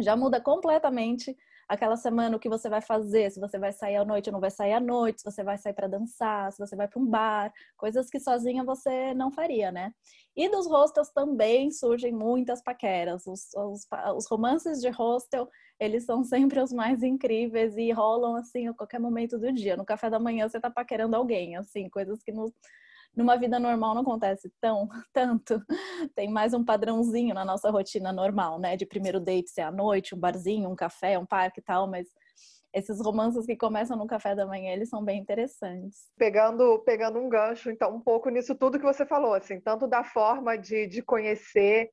já 0.00 0.16
muda 0.16 0.40
completamente 0.40 1.36
aquela 1.72 1.96
semana 1.96 2.36
o 2.36 2.38
que 2.38 2.50
você 2.50 2.68
vai 2.68 2.82
fazer, 2.82 3.30
se 3.30 3.40
você 3.40 3.58
vai 3.58 3.72
sair 3.72 3.96
à 3.96 4.04
noite 4.04 4.28
ou 4.28 4.32
não 4.32 4.40
vai 4.40 4.50
sair 4.50 4.74
à 4.74 4.80
noite, 4.80 5.22
se 5.22 5.24
você 5.24 5.42
vai 5.42 5.56
sair 5.56 5.72
para 5.72 5.88
dançar, 5.88 6.52
se 6.52 6.58
você 6.58 6.76
vai 6.76 6.86
para 6.86 7.00
um 7.00 7.06
bar, 7.06 7.50
coisas 7.78 8.10
que 8.10 8.20
sozinha 8.20 8.62
você 8.62 9.14
não 9.14 9.32
faria, 9.32 9.72
né? 9.72 9.90
E 10.36 10.50
dos 10.50 10.66
hostels 10.66 11.10
também 11.10 11.70
surgem 11.70 12.12
muitas 12.12 12.62
paqueras. 12.62 13.26
Os, 13.26 13.48
os, 13.54 13.86
os 14.16 14.26
romances 14.26 14.82
de 14.82 14.90
hostel, 14.90 15.48
eles 15.80 16.04
são 16.04 16.22
sempre 16.24 16.60
os 16.60 16.72
mais 16.72 17.02
incríveis 17.02 17.74
e 17.78 17.90
rolam 17.90 18.36
assim 18.36 18.68
a 18.68 18.74
qualquer 18.74 19.00
momento 19.00 19.38
do 19.38 19.50
dia. 19.50 19.74
No 19.74 19.84
café 19.84 20.10
da 20.10 20.20
manhã 20.20 20.46
você 20.48 20.60
tá 20.60 20.70
paquerando 20.70 21.16
alguém, 21.16 21.56
assim, 21.56 21.88
coisas 21.88 22.22
que 22.22 22.32
no, 22.32 22.52
numa 23.16 23.36
vida 23.36 23.58
normal 23.58 23.94
não 23.94 24.02
acontece 24.02 24.50
tão 24.60 24.88
tanto. 25.12 25.62
Tem 26.14 26.30
mais 26.30 26.54
um 26.54 26.64
padrãozinho 26.64 27.34
na 27.34 27.44
nossa 27.44 27.70
rotina 27.70 28.12
normal, 28.12 28.58
né? 28.58 28.76
De 28.76 28.86
primeiro 28.86 29.20
date 29.20 29.50
ser 29.50 29.62
à 29.62 29.70
noite, 29.70 30.14
um 30.14 30.18
barzinho, 30.18 30.70
um 30.70 30.76
café, 30.76 31.18
um 31.18 31.26
parque 31.26 31.60
e 31.60 31.62
tal, 31.62 31.88
mas 31.88 32.08
esses 32.72 33.00
romances 33.00 33.44
que 33.44 33.56
começam 33.56 33.96
no 33.96 34.06
café 34.06 34.34
da 34.34 34.46
manhã, 34.46 34.72
eles 34.72 34.88
são 34.88 35.04
bem 35.04 35.20
interessantes. 35.20 36.10
Pegando, 36.16 36.78
pegando 36.80 37.18
um 37.18 37.28
gancho, 37.28 37.70
então, 37.70 37.94
um 37.94 38.00
pouco 38.00 38.30
nisso 38.30 38.54
tudo 38.54 38.78
que 38.78 38.84
você 38.84 39.04
falou, 39.04 39.34
assim, 39.34 39.60
tanto 39.60 39.86
da 39.86 40.02
forma 40.02 40.56
de, 40.56 40.86
de 40.86 41.02
conhecer, 41.02 41.90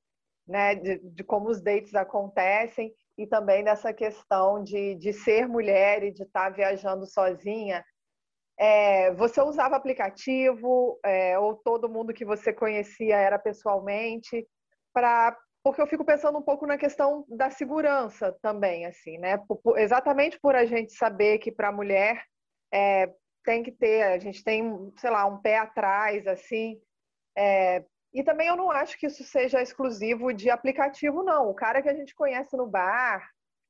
né, 0.48 0.76
de, 0.76 1.00
de 1.00 1.24
como 1.24 1.50
os 1.50 1.62
dates 1.62 1.94
acontecem, 1.94 2.94
e 3.18 3.28
também 3.28 3.64
dessa 3.64 3.94
questão 3.94 4.64
de, 4.64 4.96
de 4.96 5.12
ser 5.12 5.48
mulher 5.48 6.04
e 6.04 6.12
de 6.12 6.24
estar 6.24 6.46
tá 6.46 6.50
viajando 6.50 7.06
sozinha, 7.06 7.84
é, 8.60 9.14
você 9.14 9.42
usava 9.42 9.78
aplicativo 9.78 11.00
é, 11.06 11.40
ou 11.40 11.56
todo 11.56 11.88
mundo 11.88 12.14
que 12.14 12.26
você 12.26 12.52
conhecia 12.52 13.16
era 13.16 13.40
pessoalmente? 13.40 14.46
Porque 15.64 15.82
eu 15.82 15.88
fico 15.88 16.04
pensando 16.04 16.38
um 16.38 16.42
pouco 16.42 16.68
na 16.68 16.78
questão 16.78 17.26
da 17.30 17.50
segurança 17.50 18.36
também, 18.42 18.86
assim, 18.86 19.18
né? 19.18 19.38
Por, 19.48 19.80
exatamente 19.80 20.38
por 20.42 20.56
a 20.56 20.66
gente 20.66 20.92
saber 20.92 21.38
que 21.38 21.54
para 21.54 21.70
a 21.70 21.72
mulher 21.72 22.22
é, 22.74 23.10
tem 23.46 23.64
que 23.64 23.72
ter, 23.72 24.04
a 24.04 24.18
gente 24.18 24.44
tem, 24.44 24.92
sei 24.98 25.10
lá, 25.10 25.26
um 25.26 25.38
pé 25.42 25.58
atrás, 25.58 26.28
assim. 26.28 26.82
É, 27.38 27.86
e 28.14 28.24
também 28.24 28.50
eu 28.50 28.58
não 28.58 28.70
acho 28.70 28.98
que 29.00 29.08
isso 29.08 29.24
seja 29.24 29.62
exclusivo 29.62 30.34
de 30.34 30.50
aplicativo, 30.50 31.24
não. 31.24 31.50
O 31.50 31.54
cara 31.54 31.82
que 31.82 31.90
a 31.90 31.96
gente 31.96 32.14
conhece 32.14 32.58
no 32.58 32.68
bar, 32.68 33.26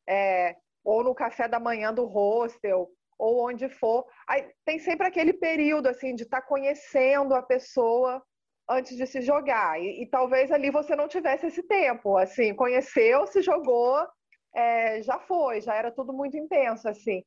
é, 0.08 0.56
ou 0.84 1.04
no 1.04 1.14
café 1.14 1.48
da 1.48 1.60
manhã 1.60 1.94
do 1.94 2.06
hostel, 2.06 2.90
ou 3.19 3.45
onde 3.45 3.68
for. 3.68 4.06
Aí, 4.27 4.50
tem 4.66 4.80
sempre 4.80 5.06
aquele 5.06 5.33
período 5.33 5.88
assim 5.88 6.16
de 6.16 6.24
estar 6.24 6.42
tá 6.42 6.48
conhecendo 6.48 7.36
a 7.36 7.44
pessoa 7.44 8.24
antes 8.69 8.95
de 8.95 9.06
se 9.06 9.21
jogar. 9.21 9.80
E, 9.80 10.04
e, 10.04 10.06
talvez 10.10 10.51
ali 10.51 10.71
você 10.71 10.95
não 10.95 11.07
tivesse 11.07 11.48
esse 11.48 11.62
tempo. 11.63 12.18
Assim, 12.18 12.56
conheceu, 12.56 13.27
se 13.27 13.42
jogou, 13.42 14.07
é, 14.56 15.01
já 15.04 15.19
foi, 15.19 15.62
já 15.62 15.75
era 15.75 15.92
tudo 15.92 16.13
muito 16.13 16.38
intenso 16.38 16.88
assim. 16.88 17.23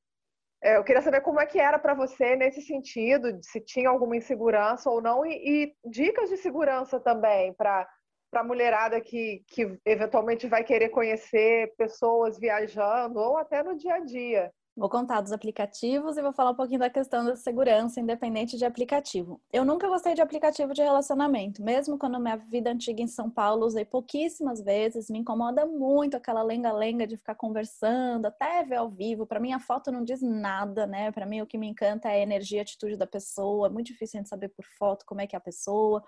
É, 0.62 0.76
eu 0.76 0.84
queria 0.84 1.02
saber 1.02 1.20
como 1.22 1.40
é 1.40 1.46
que 1.46 1.58
era 1.58 1.78
para 1.78 1.92
você 1.92 2.36
nesse 2.36 2.62
sentido, 2.62 3.38
se 3.42 3.60
tinha 3.60 3.88
alguma 3.90 4.16
insegurança 4.16 4.88
ou 4.88 5.02
não, 5.02 5.26
e, 5.26 5.32
e 5.64 5.90
dicas 5.90 6.30
de 6.30 6.36
segurança 6.36 7.00
também 7.00 7.52
para 7.54 7.86
para 8.32 8.40
a 8.40 8.44
mulherada 8.44 8.98
que, 8.98 9.44
que 9.46 9.78
eventualmente 9.84 10.48
vai 10.48 10.64
querer 10.64 10.88
conhecer 10.88 11.74
pessoas 11.76 12.38
viajando 12.38 13.18
ou 13.18 13.36
até 13.36 13.62
no 13.62 13.76
dia 13.76 13.96
a 13.96 14.00
dia. 14.00 14.50
Vou 14.74 14.88
contar 14.88 15.20
dos 15.20 15.32
aplicativos 15.32 16.16
e 16.16 16.22
vou 16.22 16.32
falar 16.32 16.52
um 16.52 16.54
pouquinho 16.54 16.80
da 16.80 16.88
questão 16.88 17.26
da 17.26 17.36
segurança 17.36 18.00
independente 18.00 18.56
de 18.56 18.64
aplicativo. 18.64 19.38
Eu 19.52 19.66
nunca 19.66 19.86
gostei 19.86 20.14
de 20.14 20.22
aplicativo 20.22 20.72
de 20.72 20.80
relacionamento, 20.80 21.62
mesmo 21.62 21.98
quando 21.98 22.18
minha 22.18 22.36
vida 22.36 22.70
antiga 22.70 23.02
em 23.02 23.06
São 23.06 23.30
Paulo 23.30 23.66
usei 23.66 23.84
pouquíssimas 23.84 24.62
vezes, 24.62 25.10
me 25.10 25.18
incomoda 25.18 25.66
muito 25.66 26.16
aquela 26.16 26.42
lenga-lenga 26.42 27.06
de 27.06 27.18
ficar 27.18 27.34
conversando, 27.34 28.24
até 28.24 28.64
ver 28.64 28.76
ao 28.76 28.88
vivo. 28.88 29.26
Para 29.26 29.38
mim 29.38 29.52
a 29.52 29.60
foto 29.60 29.92
não 29.92 30.02
diz 30.02 30.22
nada, 30.22 30.86
né? 30.86 31.12
Para 31.12 31.26
mim 31.26 31.42
o 31.42 31.46
que 31.46 31.58
me 31.58 31.66
encanta 31.66 32.08
é 32.08 32.14
a 32.14 32.22
energia, 32.22 32.60
a 32.60 32.62
atitude 32.62 32.96
da 32.96 33.06
pessoa. 33.06 33.66
É 33.66 33.70
muito 33.70 33.88
difícil 33.88 34.18
a 34.18 34.20
gente 34.22 34.30
saber 34.30 34.48
por 34.48 34.64
foto 34.78 35.04
como 35.04 35.20
é 35.20 35.26
que 35.26 35.36
é 35.36 35.38
a 35.38 35.40
pessoa. 35.40 36.02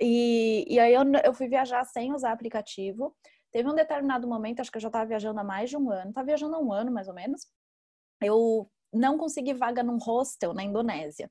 E, 0.00 0.64
e 0.66 0.78
aí 0.80 0.94
eu, 0.94 1.02
eu 1.24 1.34
fui 1.34 1.46
viajar 1.46 1.84
sem 1.84 2.14
usar 2.14 2.32
aplicativo. 2.32 3.14
Teve 3.50 3.68
um 3.68 3.74
determinado 3.74 4.26
momento, 4.28 4.60
acho 4.60 4.70
que 4.70 4.78
eu 4.78 4.82
já 4.82 4.88
estava 4.88 5.06
viajando 5.06 5.40
há 5.40 5.44
mais 5.44 5.70
de 5.70 5.76
um 5.76 5.90
ano, 5.90 6.10
estava 6.10 6.26
viajando 6.26 6.54
há 6.54 6.58
um 6.58 6.72
ano 6.72 6.92
mais 6.92 7.08
ou 7.08 7.14
menos, 7.14 7.46
eu 8.22 8.70
não 8.92 9.18
consegui 9.18 9.54
vaga 9.54 9.82
num 9.82 9.98
hostel 9.98 10.54
na 10.54 10.62
Indonésia. 10.62 11.30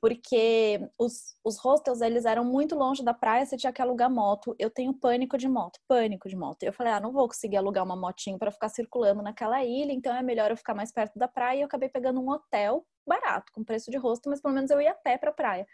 Porque 0.00 0.78
os, 0.98 1.34
os 1.44 1.58
hostels, 1.58 2.00
eles 2.00 2.26
eram 2.26 2.44
muito 2.44 2.76
longe 2.76 3.02
da 3.02 3.14
praia, 3.14 3.44
você 3.44 3.56
tinha 3.56 3.72
que 3.72 3.82
alugar 3.82 4.10
moto. 4.10 4.54
Eu 4.58 4.70
tenho 4.70 4.94
pânico 4.94 5.38
de 5.38 5.48
moto, 5.48 5.80
pânico 5.88 6.28
de 6.28 6.36
moto. 6.36 6.62
Eu 6.62 6.72
falei, 6.72 6.92
ah, 6.92 7.00
não 7.00 7.12
vou 7.12 7.26
conseguir 7.26 7.56
alugar 7.56 7.82
uma 7.84 7.96
motinho 7.96 8.38
para 8.38 8.50
ficar 8.50 8.68
circulando 8.68 9.22
naquela 9.22 9.64
ilha, 9.64 9.92
então 9.92 10.14
é 10.14 10.22
melhor 10.22 10.50
eu 10.50 10.56
ficar 10.56 10.74
mais 10.74 10.92
perto 10.92 11.18
da 11.18 11.26
praia. 11.26 11.58
E 11.58 11.60
eu 11.62 11.66
acabei 11.66 11.88
pegando 11.88 12.20
um 12.20 12.30
hotel 12.30 12.86
barato, 13.06 13.50
com 13.52 13.64
preço 13.64 13.90
de 13.90 13.96
hostel, 13.96 14.30
mas 14.30 14.40
pelo 14.40 14.54
menos 14.54 14.70
eu 14.70 14.80
ia 14.80 14.92
a 14.92 14.94
pé 14.94 15.16
para 15.16 15.30
a 15.30 15.34
praia. 15.34 15.66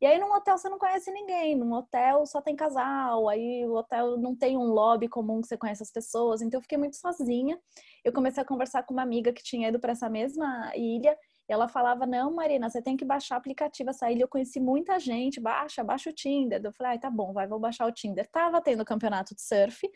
E 0.00 0.06
aí 0.06 0.18
num 0.18 0.32
hotel 0.32 0.56
você 0.56 0.68
não 0.68 0.78
conhece 0.78 1.10
ninguém, 1.10 1.54
num 1.54 1.72
hotel 1.74 2.24
só 2.24 2.40
tem 2.40 2.56
casal, 2.56 3.28
aí 3.28 3.66
o 3.66 3.74
hotel 3.74 4.16
não 4.16 4.34
tem 4.34 4.56
um 4.56 4.64
lobby 4.64 5.08
comum 5.08 5.42
que 5.42 5.48
você 5.48 5.58
conhece 5.58 5.82
as 5.82 5.90
pessoas, 5.92 6.40
então 6.40 6.58
eu 6.58 6.62
fiquei 6.62 6.78
muito 6.78 6.96
sozinha. 6.96 7.60
Eu 8.02 8.12
comecei 8.12 8.42
a 8.42 8.46
conversar 8.46 8.82
com 8.82 8.94
uma 8.94 9.02
amiga 9.02 9.30
que 9.32 9.42
tinha 9.42 9.68
ido 9.68 9.78
para 9.78 9.92
essa 9.92 10.08
mesma 10.08 10.72
ilha 10.74 11.16
e 11.48 11.52
ela 11.52 11.68
falava: 11.68 12.06
Não, 12.06 12.32
Marina, 12.32 12.70
você 12.70 12.80
tem 12.80 12.96
que 12.96 13.04
baixar 13.04 13.34
o 13.34 13.38
aplicativo. 13.38 13.90
Essa 13.90 14.10
ilha 14.10 14.22
eu 14.22 14.28
conheci 14.28 14.60
muita 14.60 14.98
gente, 14.98 15.40
baixa, 15.40 15.84
baixa 15.84 16.08
o 16.08 16.12
Tinder. 16.12 16.60
Eu 16.64 16.72
falei: 16.72 16.92
Ai, 16.92 16.98
tá 16.98 17.10
bom, 17.10 17.32
vai, 17.32 17.46
vou 17.46 17.58
baixar 17.58 17.86
o 17.86 17.92
Tinder. 17.92 18.26
Tava 18.30 18.60
tendo 18.62 18.84
campeonato 18.84 19.34
de 19.34 19.42
surf, 19.42 19.86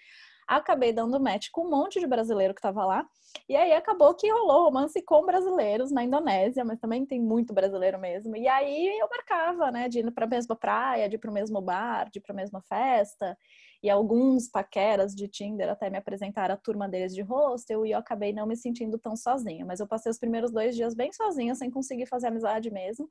acabei 0.47 0.93
dando 0.93 1.21
match 1.21 1.49
com 1.53 1.67
um 1.67 1.71
monte 1.71 2.01
de 2.01 2.07
brasileiro 2.07 2.55
que 2.55 2.63
tava 2.63 2.85
lá. 2.85 3.07
E 3.49 3.57
aí 3.57 3.73
acabou 3.73 4.15
que 4.15 4.31
rolou 4.31 4.65
romance 4.65 5.03
com 5.03 5.25
brasileiros 5.25 5.91
na 5.91 6.05
Indonésia, 6.05 6.65
mas 6.65 6.79
também 6.79 7.05
tem 7.05 7.21
muito 7.21 7.53
brasileiro 7.53 7.99
mesmo. 7.99 8.37
E 8.37 8.47
aí 8.47 8.99
eu 8.99 9.09
marcava, 9.09 9.71
né, 9.71 9.89
de 9.89 10.01
ir 10.01 10.11
para 10.13 10.25
a 10.25 10.29
mesma 10.29 10.55
praia, 10.55 11.09
de 11.09 11.17
ir 11.17 11.19
para 11.19 11.31
o 11.31 11.35
mesmo 11.35 11.61
bar, 11.61 12.09
de 12.11 12.19
ir 12.19 12.23
para 12.23 12.33
a 12.33 12.37
mesma 12.37 12.61
festa 12.63 13.37
e 13.85 13.91
alguns 13.91 14.49
paqueras 14.49 15.15
de 15.15 15.29
Tinder 15.29 15.69
até 15.69 15.91
me 15.91 15.99
apresentaram 15.99 16.55
a 16.55 16.57
turma 16.57 16.89
deles 16.89 17.15
de 17.15 17.21
hostel 17.21 17.85
e 17.85 17.91
eu 17.91 17.99
acabei 17.99 18.33
não 18.33 18.47
me 18.47 18.57
sentindo 18.57 18.99
tão 18.99 19.15
sozinha. 19.15 19.63
Mas 19.63 19.79
eu 19.79 19.87
passei 19.87 20.11
os 20.11 20.19
primeiros 20.19 20.51
dois 20.51 20.75
dias 20.75 20.95
bem 20.95 21.13
sozinha, 21.13 21.55
sem 21.55 21.71
conseguir 21.71 22.07
fazer 22.07 22.29
amizade 22.29 22.71
mesmo. 22.71 23.11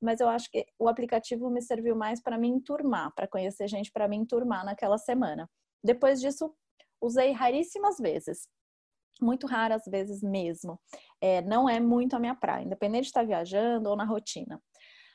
Mas 0.00 0.20
eu 0.20 0.28
acho 0.30 0.50
que 0.50 0.64
o 0.78 0.88
aplicativo 0.88 1.50
me 1.50 1.60
serviu 1.60 1.94
mais 1.94 2.22
para 2.22 2.38
me 2.38 2.48
enturmar, 2.48 3.12
para 3.14 3.28
conhecer 3.28 3.68
gente, 3.68 3.92
para 3.92 4.08
me 4.08 4.16
enturmar 4.16 4.64
naquela 4.64 4.96
semana. 4.96 5.46
Depois 5.84 6.22
disso, 6.22 6.54
usei 7.04 7.32
raríssimas 7.32 7.98
vezes. 7.98 8.48
Muito 9.20 9.46
raras 9.46 9.82
vezes 9.86 10.22
mesmo. 10.22 10.80
É, 11.20 11.40
não 11.42 11.68
é 11.68 11.78
muito 11.78 12.16
a 12.16 12.18
minha 12.18 12.34
praia, 12.34 12.64
independente 12.64 13.02
de 13.02 13.08
estar 13.08 13.24
viajando 13.24 13.88
ou 13.88 13.96
na 13.96 14.04
rotina. 14.04 14.60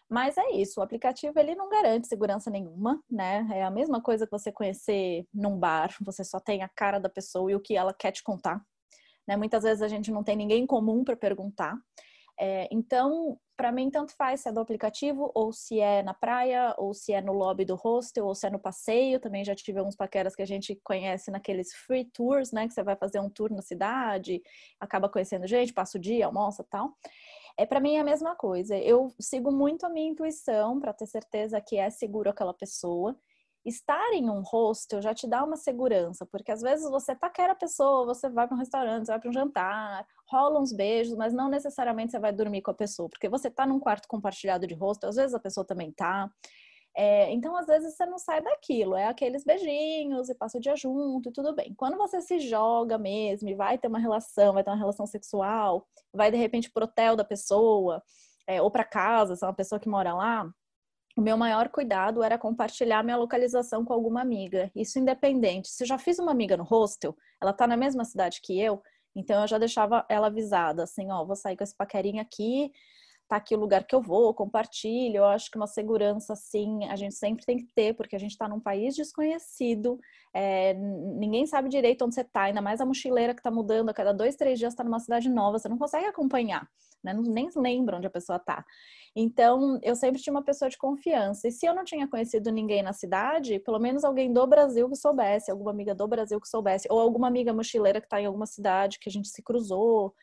Mas 0.09 0.37
é 0.37 0.49
isso, 0.53 0.79
o 0.79 0.83
aplicativo 0.83 1.37
ele 1.37 1.53
não 1.53 1.69
garante 1.69 2.07
segurança 2.07 2.49
nenhuma, 2.49 2.99
né? 3.09 3.47
É 3.53 3.63
a 3.63 3.69
mesma 3.69 4.01
coisa 4.01 4.25
que 4.25 4.31
você 4.31 4.51
conhecer 4.51 5.23
num 5.31 5.57
bar, 5.57 5.95
você 6.01 6.23
só 6.23 6.39
tem 6.39 6.63
a 6.63 6.69
cara 6.69 6.97
da 6.99 7.09
pessoa 7.09 7.51
e 7.51 7.55
o 7.55 7.59
que 7.59 7.75
ela 7.75 7.93
quer 7.93 8.11
te 8.11 8.23
contar. 8.23 8.59
Né? 9.27 9.37
Muitas 9.37 9.61
vezes 9.61 9.83
a 9.83 9.87
gente 9.87 10.09
não 10.09 10.23
tem 10.23 10.35
ninguém 10.35 10.63
em 10.63 10.65
comum 10.65 11.03
para 11.03 11.15
perguntar. 11.15 11.77
É, 12.39 12.67
então, 12.71 13.37
para 13.59 13.73
mim, 13.73 13.89
tanto 13.89 14.15
faz 14.15 14.39
se 14.39 14.47
é 14.47 14.53
do 14.53 14.61
aplicativo, 14.61 15.29
ou 15.35 15.51
se 15.51 15.81
é 15.81 16.01
na 16.01 16.13
praia, 16.13 16.73
ou 16.77 16.93
se 16.93 17.11
é 17.11 17.21
no 17.21 17.33
lobby 17.33 17.65
do 17.65 17.75
hostel, 17.75 18.25
ou 18.25 18.33
se 18.33 18.47
é 18.47 18.49
no 18.49 18.57
passeio. 18.57 19.19
Também 19.19 19.43
já 19.43 19.53
tive 19.53 19.79
alguns 19.79 19.97
paqueras 19.97 20.33
que 20.33 20.41
a 20.41 20.45
gente 20.45 20.79
conhece 20.81 21.29
naqueles 21.29 21.73
free 21.73 22.05
tours, 22.05 22.53
né? 22.53 22.69
Que 22.69 22.73
você 22.73 22.81
vai 22.81 22.95
fazer 22.95 23.19
um 23.19 23.29
tour 23.29 23.51
na 23.51 23.61
cidade, 23.61 24.41
acaba 24.79 25.09
conhecendo 25.09 25.45
gente, 25.45 25.73
passa 25.73 25.97
o 25.97 26.01
dia, 26.01 26.25
almoça 26.25 26.65
tal. 26.69 26.93
É 27.57 27.65
para 27.65 27.81
mim 27.81 27.95
é 27.95 27.99
a 27.99 28.03
mesma 28.05 28.33
coisa. 28.33 28.77
Eu 28.77 29.13
sigo 29.19 29.51
muito 29.51 29.85
a 29.85 29.89
minha 29.89 30.09
intuição 30.09 30.79
para 30.79 30.93
ter 30.93 31.07
certeza 31.07 31.59
que 31.59 31.75
é 31.75 31.89
seguro 31.89 32.29
aquela 32.29 32.53
pessoa. 32.53 33.13
Estar 33.65 34.13
em 34.13 34.29
um 34.29 34.41
hostel 34.41 35.01
já 35.01 35.13
te 35.13 35.27
dá 35.27 35.43
uma 35.43 35.57
segurança, 35.57 36.25
porque 36.25 36.51
às 36.51 36.61
vezes 36.61 36.89
você 36.89 37.15
paquera 37.15 37.53
a 37.53 37.55
pessoa, 37.55 38.05
você 38.05 38.29
vai 38.29 38.47
para 38.47 38.55
um 38.55 38.59
restaurante, 38.59 39.05
você 39.05 39.11
vai 39.11 39.19
para 39.19 39.29
um 39.29 39.33
jantar, 39.33 40.05
rola 40.27 40.59
uns 40.59 40.71
beijos, 40.71 41.15
mas 41.15 41.33
não 41.33 41.49
necessariamente 41.49 42.11
você 42.11 42.19
vai 42.19 42.31
dormir 42.31 42.61
com 42.61 42.71
a 42.71 42.73
pessoa, 42.73 43.09
porque 43.09 43.27
você 43.27 43.49
está 43.49 43.65
num 43.65 43.79
quarto 43.79 44.07
compartilhado 44.07 44.65
de 44.65 44.73
hostel, 44.73 45.09
às 45.09 45.17
vezes 45.17 45.33
a 45.33 45.39
pessoa 45.39 45.65
também 45.65 45.91
tá. 45.91 46.31
É, 46.95 47.31
então, 47.31 47.55
às 47.55 47.67
vezes, 47.67 47.95
você 47.95 48.05
não 48.05 48.17
sai 48.17 48.41
daquilo, 48.41 48.95
é 48.95 49.07
aqueles 49.07 49.43
beijinhos 49.43 50.29
e 50.29 50.35
passa 50.35 50.57
o 50.57 50.61
dia 50.61 50.75
junto 50.75 51.29
e 51.29 51.31
tudo 51.31 51.55
bem. 51.55 51.73
Quando 51.75 51.97
você 51.97 52.19
se 52.21 52.39
joga 52.39 52.97
mesmo 52.97 53.47
e 53.47 53.55
vai 53.55 53.77
ter 53.77 53.87
uma 53.87 53.99
relação, 53.99 54.53
vai 54.53 54.63
ter 54.63 54.71
uma 54.71 54.77
relação 54.77 55.05
sexual, 55.05 55.87
vai 56.13 56.31
de 56.31 56.37
repente 56.37 56.71
pro 56.71 56.85
hotel 56.85 57.15
da 57.15 57.23
pessoa, 57.23 58.01
é, 58.47 58.61
ou 58.61 58.71
para 58.71 58.83
casa, 58.83 59.35
se 59.35 59.45
é 59.45 59.47
uma 59.47 59.53
pessoa 59.53 59.79
que 59.79 59.87
mora 59.87 60.13
lá, 60.13 60.49
o 61.19 61.21
meu 61.21 61.35
maior 61.35 61.67
cuidado 61.67 62.23
era 62.23 62.37
compartilhar 62.37 63.03
minha 63.03 63.17
localização 63.17 63.83
com 63.83 63.91
alguma 63.91 64.21
amiga. 64.21 64.71
Isso 64.73 64.97
independente. 64.97 65.67
Se 65.67 65.83
eu 65.83 65.87
já 65.87 65.97
fiz 65.97 66.17
uma 66.17 66.31
amiga 66.31 66.55
no 66.55 66.63
hostel, 66.63 67.13
ela 67.41 67.51
tá 67.51 67.67
na 67.67 67.75
mesma 67.75 68.05
cidade 68.05 68.39
que 68.41 68.57
eu, 68.57 68.81
então 69.13 69.41
eu 69.41 69.47
já 69.47 69.57
deixava 69.57 70.05
ela 70.07 70.27
avisada, 70.27 70.83
assim, 70.83 71.11
ó, 71.11 71.25
vou 71.25 71.35
sair 71.35 71.57
com 71.57 71.63
esse 71.65 71.75
paquerinho 71.75 72.21
aqui, 72.21 72.71
tá 73.27 73.35
aqui 73.35 73.53
o 73.53 73.59
lugar 73.59 73.83
que 73.83 73.93
eu 73.93 74.01
vou, 74.01 74.33
compartilho. 74.33 75.17
Eu 75.17 75.25
acho 75.25 75.51
que 75.51 75.57
uma 75.57 75.67
segurança, 75.67 76.31
assim, 76.31 76.85
a 76.87 76.95
gente 76.95 77.15
sempre 77.15 77.45
tem 77.45 77.57
que 77.57 77.67
ter, 77.75 77.93
porque 77.95 78.15
a 78.15 78.19
gente 78.19 78.31
está 78.31 78.47
num 78.47 78.61
país 78.61 78.95
desconhecido, 78.95 79.99
é, 80.33 80.73
ninguém 80.73 81.45
sabe 81.45 81.67
direito 81.67 82.05
onde 82.05 82.15
você 82.15 82.21
está, 82.21 82.43
ainda 82.43 82.61
mais 82.61 82.79
a 82.79 82.85
mochileira 82.85 83.33
que 83.33 83.41
está 83.41 83.51
mudando 83.51 83.89
a 83.89 83.93
cada 83.93 84.13
dois, 84.13 84.37
três 84.37 84.57
dias 84.57 84.71
está 84.71 84.85
numa 84.85 85.01
cidade 85.01 85.27
nova, 85.27 85.59
você 85.59 85.67
não 85.67 85.77
consegue 85.77 86.05
acompanhar, 86.05 86.65
né? 87.03 87.13
nem 87.13 87.49
lembra 87.55 87.97
onde 87.97 88.07
a 88.07 88.11
pessoa 88.11 88.37
está. 88.37 88.63
Então, 89.15 89.79
eu 89.81 89.95
sempre 89.95 90.21
tinha 90.21 90.33
uma 90.33 90.43
pessoa 90.43 90.69
de 90.69 90.77
confiança. 90.77 91.47
E 91.47 91.51
se 91.51 91.65
eu 91.65 91.73
não 91.73 91.83
tinha 91.83 92.07
conhecido 92.07 92.51
ninguém 92.51 92.83
na 92.83 92.93
cidade, 92.93 93.59
pelo 93.59 93.79
menos 93.79 94.03
alguém 94.03 94.31
do 94.31 94.45
Brasil 94.45 94.89
que 94.89 94.95
soubesse, 94.95 95.51
alguma 95.51 95.71
amiga 95.71 95.95
do 95.95 96.07
Brasil 96.07 96.39
que 96.39 96.47
soubesse, 96.47 96.87
ou 96.89 96.99
alguma 96.99 97.27
amiga 97.27 97.53
mochileira 97.53 97.99
que 97.99 98.07
está 98.07 98.21
em 98.21 98.25
alguma 98.25 98.45
cidade 98.45 98.99
que 98.99 99.09
a 99.09 99.11
gente 99.11 99.27
se 99.27 99.41
cruzou, 99.41 100.13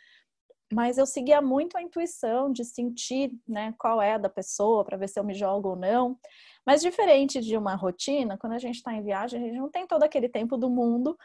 mas 0.73 0.99
eu 0.99 1.06
seguia 1.06 1.40
muito 1.40 1.76
a 1.76 1.83
intuição 1.83 2.50
de 2.50 2.64
sentir 2.64 3.33
né, 3.47 3.73
qual 3.78 4.02
é 4.02 4.18
da 4.18 4.28
pessoa 4.28 4.85
para 4.85 4.97
ver 4.97 5.09
se 5.09 5.18
eu 5.18 5.25
me 5.25 5.33
jogo 5.33 5.71
ou 5.71 5.76
não. 5.76 6.18
Mas 6.66 6.83
diferente 6.83 7.40
de 7.40 7.56
uma 7.56 7.76
rotina, 7.76 8.37
quando 8.37 8.54
a 8.54 8.59
gente 8.59 8.76
está 8.76 8.92
em 8.92 9.02
viagem, 9.02 9.40
a 9.40 9.45
gente 9.45 9.59
não 9.59 9.71
tem 9.71 9.87
todo 9.87 10.02
aquele 10.02 10.28
tempo 10.28 10.56
do 10.56 10.68
mundo. 10.68 11.16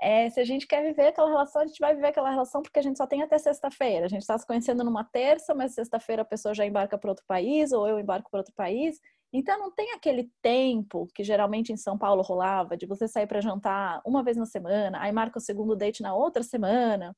É, 0.00 0.30
se 0.30 0.38
a 0.40 0.44
gente 0.44 0.66
quer 0.66 0.84
viver 0.84 1.08
aquela 1.08 1.28
relação, 1.28 1.62
a 1.62 1.66
gente 1.66 1.80
vai 1.80 1.94
viver 1.94 2.08
aquela 2.08 2.30
relação 2.30 2.62
porque 2.62 2.78
a 2.78 2.82
gente 2.82 2.96
só 2.96 3.06
tem 3.06 3.22
até 3.22 3.36
sexta-feira. 3.38 4.06
A 4.06 4.08
gente 4.08 4.22
está 4.22 4.38
se 4.38 4.46
conhecendo 4.46 4.84
numa 4.84 5.04
terça, 5.04 5.54
mas 5.54 5.74
sexta-feira 5.74 6.22
a 6.22 6.24
pessoa 6.24 6.54
já 6.54 6.64
embarca 6.64 6.96
para 6.96 7.10
outro 7.10 7.24
país, 7.26 7.72
ou 7.72 7.86
eu 7.88 7.98
embarco 7.98 8.30
para 8.30 8.40
outro 8.40 8.54
país. 8.54 9.00
Então 9.32 9.58
não 9.58 9.70
tem 9.74 9.92
aquele 9.92 10.30
tempo 10.40 11.06
que 11.14 11.24
geralmente 11.24 11.72
em 11.72 11.76
São 11.76 11.98
Paulo 11.98 12.22
rolava 12.22 12.76
de 12.76 12.86
você 12.86 13.08
sair 13.08 13.26
para 13.26 13.40
jantar 13.40 14.00
uma 14.06 14.22
vez 14.22 14.36
na 14.36 14.46
semana, 14.46 15.00
aí 15.02 15.12
marca 15.12 15.38
o 15.38 15.42
segundo 15.42 15.76
date 15.76 16.02
na 16.02 16.14
outra 16.14 16.42
semana 16.42 17.14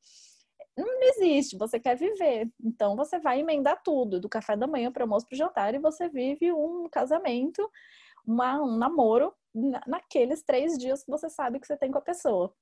não 0.77 1.03
existe, 1.03 1.57
você 1.57 1.79
quer 1.79 1.97
viver. 1.97 2.51
Então 2.63 2.97
você 2.97 3.19
vai 3.19 3.41
emendar 3.41 3.83
tudo, 3.83 4.21
do 4.21 4.29
café 4.29 4.57
da 4.57 4.67
manhã 4.67 4.91
para 4.91 5.03
o 5.03 5.05
almoço 5.05 5.27
para 5.27 5.35
o 5.35 5.39
jantar, 5.39 5.75
e 5.75 5.79
você 5.79 6.09
vive 6.09 6.53
um 6.53 6.89
casamento, 6.91 7.69
uma, 8.27 8.61
um 8.63 8.77
namoro 8.77 9.35
naqueles 9.87 10.43
três 10.43 10.79
dias 10.79 11.03
que 11.03 11.11
você 11.11 11.29
sabe 11.29 11.59
que 11.59 11.67
você 11.67 11.77
tem 11.77 11.91
com 11.91 11.99
a 11.99 12.03
pessoa. 12.03 12.55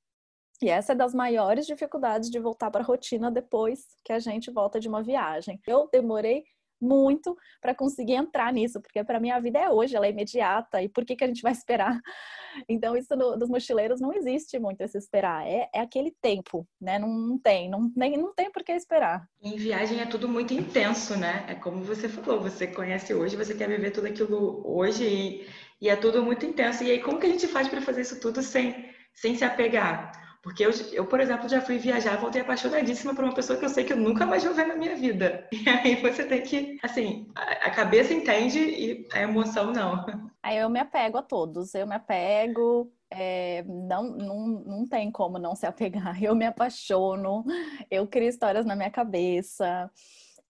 E 0.60 0.68
essa 0.68 0.92
é 0.92 0.96
das 0.96 1.14
maiores 1.14 1.66
dificuldades 1.66 2.30
de 2.30 2.38
voltar 2.38 2.70
para 2.70 2.82
a 2.82 2.84
rotina 2.84 3.30
depois 3.30 3.86
que 4.04 4.12
a 4.12 4.18
gente 4.18 4.50
volta 4.50 4.80
de 4.80 4.88
uma 4.88 5.02
viagem. 5.02 5.60
Eu 5.66 5.88
demorei 5.92 6.44
muito 6.80 7.36
para 7.60 7.74
conseguir 7.74 8.14
entrar 8.14 8.52
nisso, 8.52 8.80
porque 8.80 9.02
para 9.02 9.20
mim 9.20 9.30
a 9.30 9.40
vida 9.40 9.58
é 9.58 9.68
hoje, 9.68 9.96
ela 9.96 10.06
é 10.06 10.10
imediata, 10.10 10.82
e 10.82 10.88
por 10.88 11.04
que, 11.04 11.16
que 11.16 11.24
a 11.24 11.26
gente 11.26 11.42
vai 11.42 11.52
esperar? 11.52 12.00
Então, 12.68 12.96
isso 12.96 13.14
no, 13.14 13.36
dos 13.36 13.48
mochileiros 13.48 14.00
não 14.00 14.12
existe 14.12 14.58
muito 14.58 14.80
esse 14.80 14.96
esperar, 14.98 15.46
é, 15.46 15.68
é 15.72 15.80
aquele 15.80 16.10
tempo, 16.20 16.66
né? 16.80 16.98
Não, 16.98 17.08
não 17.08 17.38
tem, 17.38 17.70
não, 17.70 17.92
nem, 17.94 18.16
não 18.16 18.34
tem 18.34 18.50
por 18.50 18.64
que 18.64 18.72
esperar. 18.72 19.28
Em 19.40 19.54
viagem 19.54 20.00
é 20.00 20.06
tudo 20.06 20.28
muito 20.28 20.52
intenso, 20.54 21.16
né? 21.16 21.44
É 21.46 21.54
como 21.54 21.84
você 21.84 22.08
falou, 22.08 22.40
você 22.40 22.66
conhece 22.66 23.14
hoje, 23.14 23.36
você 23.36 23.54
quer 23.54 23.68
viver 23.68 23.92
tudo 23.92 24.08
aquilo 24.08 24.62
hoje 24.64 25.04
e, 25.04 25.46
e 25.80 25.88
é 25.88 25.94
tudo 25.94 26.22
muito 26.22 26.46
intenso. 26.46 26.82
E 26.82 26.90
aí, 26.90 27.00
como 27.00 27.20
que 27.20 27.26
a 27.26 27.30
gente 27.30 27.46
faz 27.46 27.68
para 27.68 27.82
fazer 27.82 28.00
isso 28.00 28.18
tudo 28.18 28.42
sem, 28.42 28.92
sem 29.14 29.36
se 29.36 29.44
apegar? 29.44 30.27
Porque 30.42 30.64
eu, 30.64 30.70
eu, 30.92 31.06
por 31.06 31.20
exemplo, 31.20 31.48
já 31.48 31.60
fui 31.60 31.78
viajar, 31.78 32.16
voltei 32.16 32.42
apaixonadíssima 32.42 33.14
por 33.14 33.24
uma 33.24 33.34
pessoa 33.34 33.58
que 33.58 33.64
eu 33.64 33.68
sei 33.68 33.84
que 33.84 33.92
eu 33.92 33.96
nunca 33.96 34.24
mais 34.24 34.44
vou 34.44 34.54
ver 34.54 34.66
na 34.66 34.76
minha 34.76 34.96
vida. 34.96 35.48
E 35.58 35.68
aí 35.68 35.96
você 35.96 36.24
tem 36.24 36.42
que, 36.42 36.78
assim, 36.82 37.26
a 37.34 37.70
cabeça 37.70 38.14
entende 38.14 38.58
e 38.58 39.06
a 39.12 39.20
emoção 39.20 39.72
não. 39.72 40.06
Aí 40.42 40.58
eu 40.58 40.70
me 40.70 40.78
apego 40.78 41.18
a 41.18 41.22
todos, 41.22 41.74
eu 41.74 41.86
me 41.86 41.94
apego, 41.94 42.92
é, 43.10 43.64
não, 43.64 44.04
não, 44.04 44.46
não 44.46 44.86
tem 44.86 45.10
como 45.10 45.38
não 45.38 45.54
se 45.54 45.66
apegar. 45.66 46.16
Eu 46.22 46.34
me 46.34 46.46
apaixono, 46.46 47.44
eu 47.90 48.06
crio 48.06 48.28
histórias 48.28 48.64
na 48.64 48.76
minha 48.76 48.90
cabeça. 48.90 49.90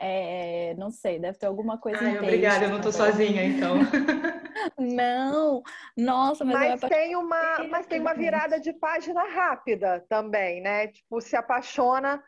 É, 0.01 0.75
não 0.79 0.91
sei, 0.91 1.19
deve 1.19 1.39
ter 1.39 1.47
alguma 1.47 1.77
coisa. 1.77 1.99
Ai, 1.99 2.19
obrigada, 2.19 2.67
eu 2.67 2.71
não 2.71 2.81
tô 2.81 2.93
sozinha, 2.93 3.45
então. 3.45 3.79
não, 4.79 5.61
nossa, 5.97 6.45
mas, 6.45 6.81
mas 6.81 6.91
tem 6.91 7.17
uma, 7.17 7.67
mas 7.69 7.87
tem 7.87 8.01
uma 8.01 8.15
virada 8.15 8.61
de 8.61 8.73
página 8.73 9.25
rápida 9.25 10.05
também, 10.09 10.61
né? 10.61 10.87
Tipo, 10.87 11.21
se 11.21 11.35
apaixona 11.35 12.23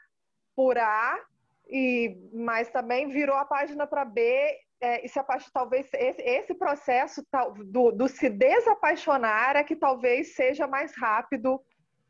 por 0.57 0.77
A 0.79 1.17
e 1.69 2.17
mas 2.33 2.69
também 2.71 3.09
virou 3.09 3.37
a 3.37 3.45
página 3.45 3.87
para 3.87 4.05
B 4.05 4.59
é, 4.81 5.05
e 5.05 5.09
se 5.09 5.19
apaixona, 5.21 5.53
talvez 5.53 5.89
esse, 5.95 6.23
esse 6.23 6.55
processo 6.55 7.23
do, 7.67 7.93
do 7.93 8.09
se 8.09 8.29
desapaixonar 8.29 9.55
é 9.55 9.63
que 9.63 9.77
talvez 9.77 10.35
seja 10.35 10.67
mais 10.67 10.93
rápido 10.97 11.61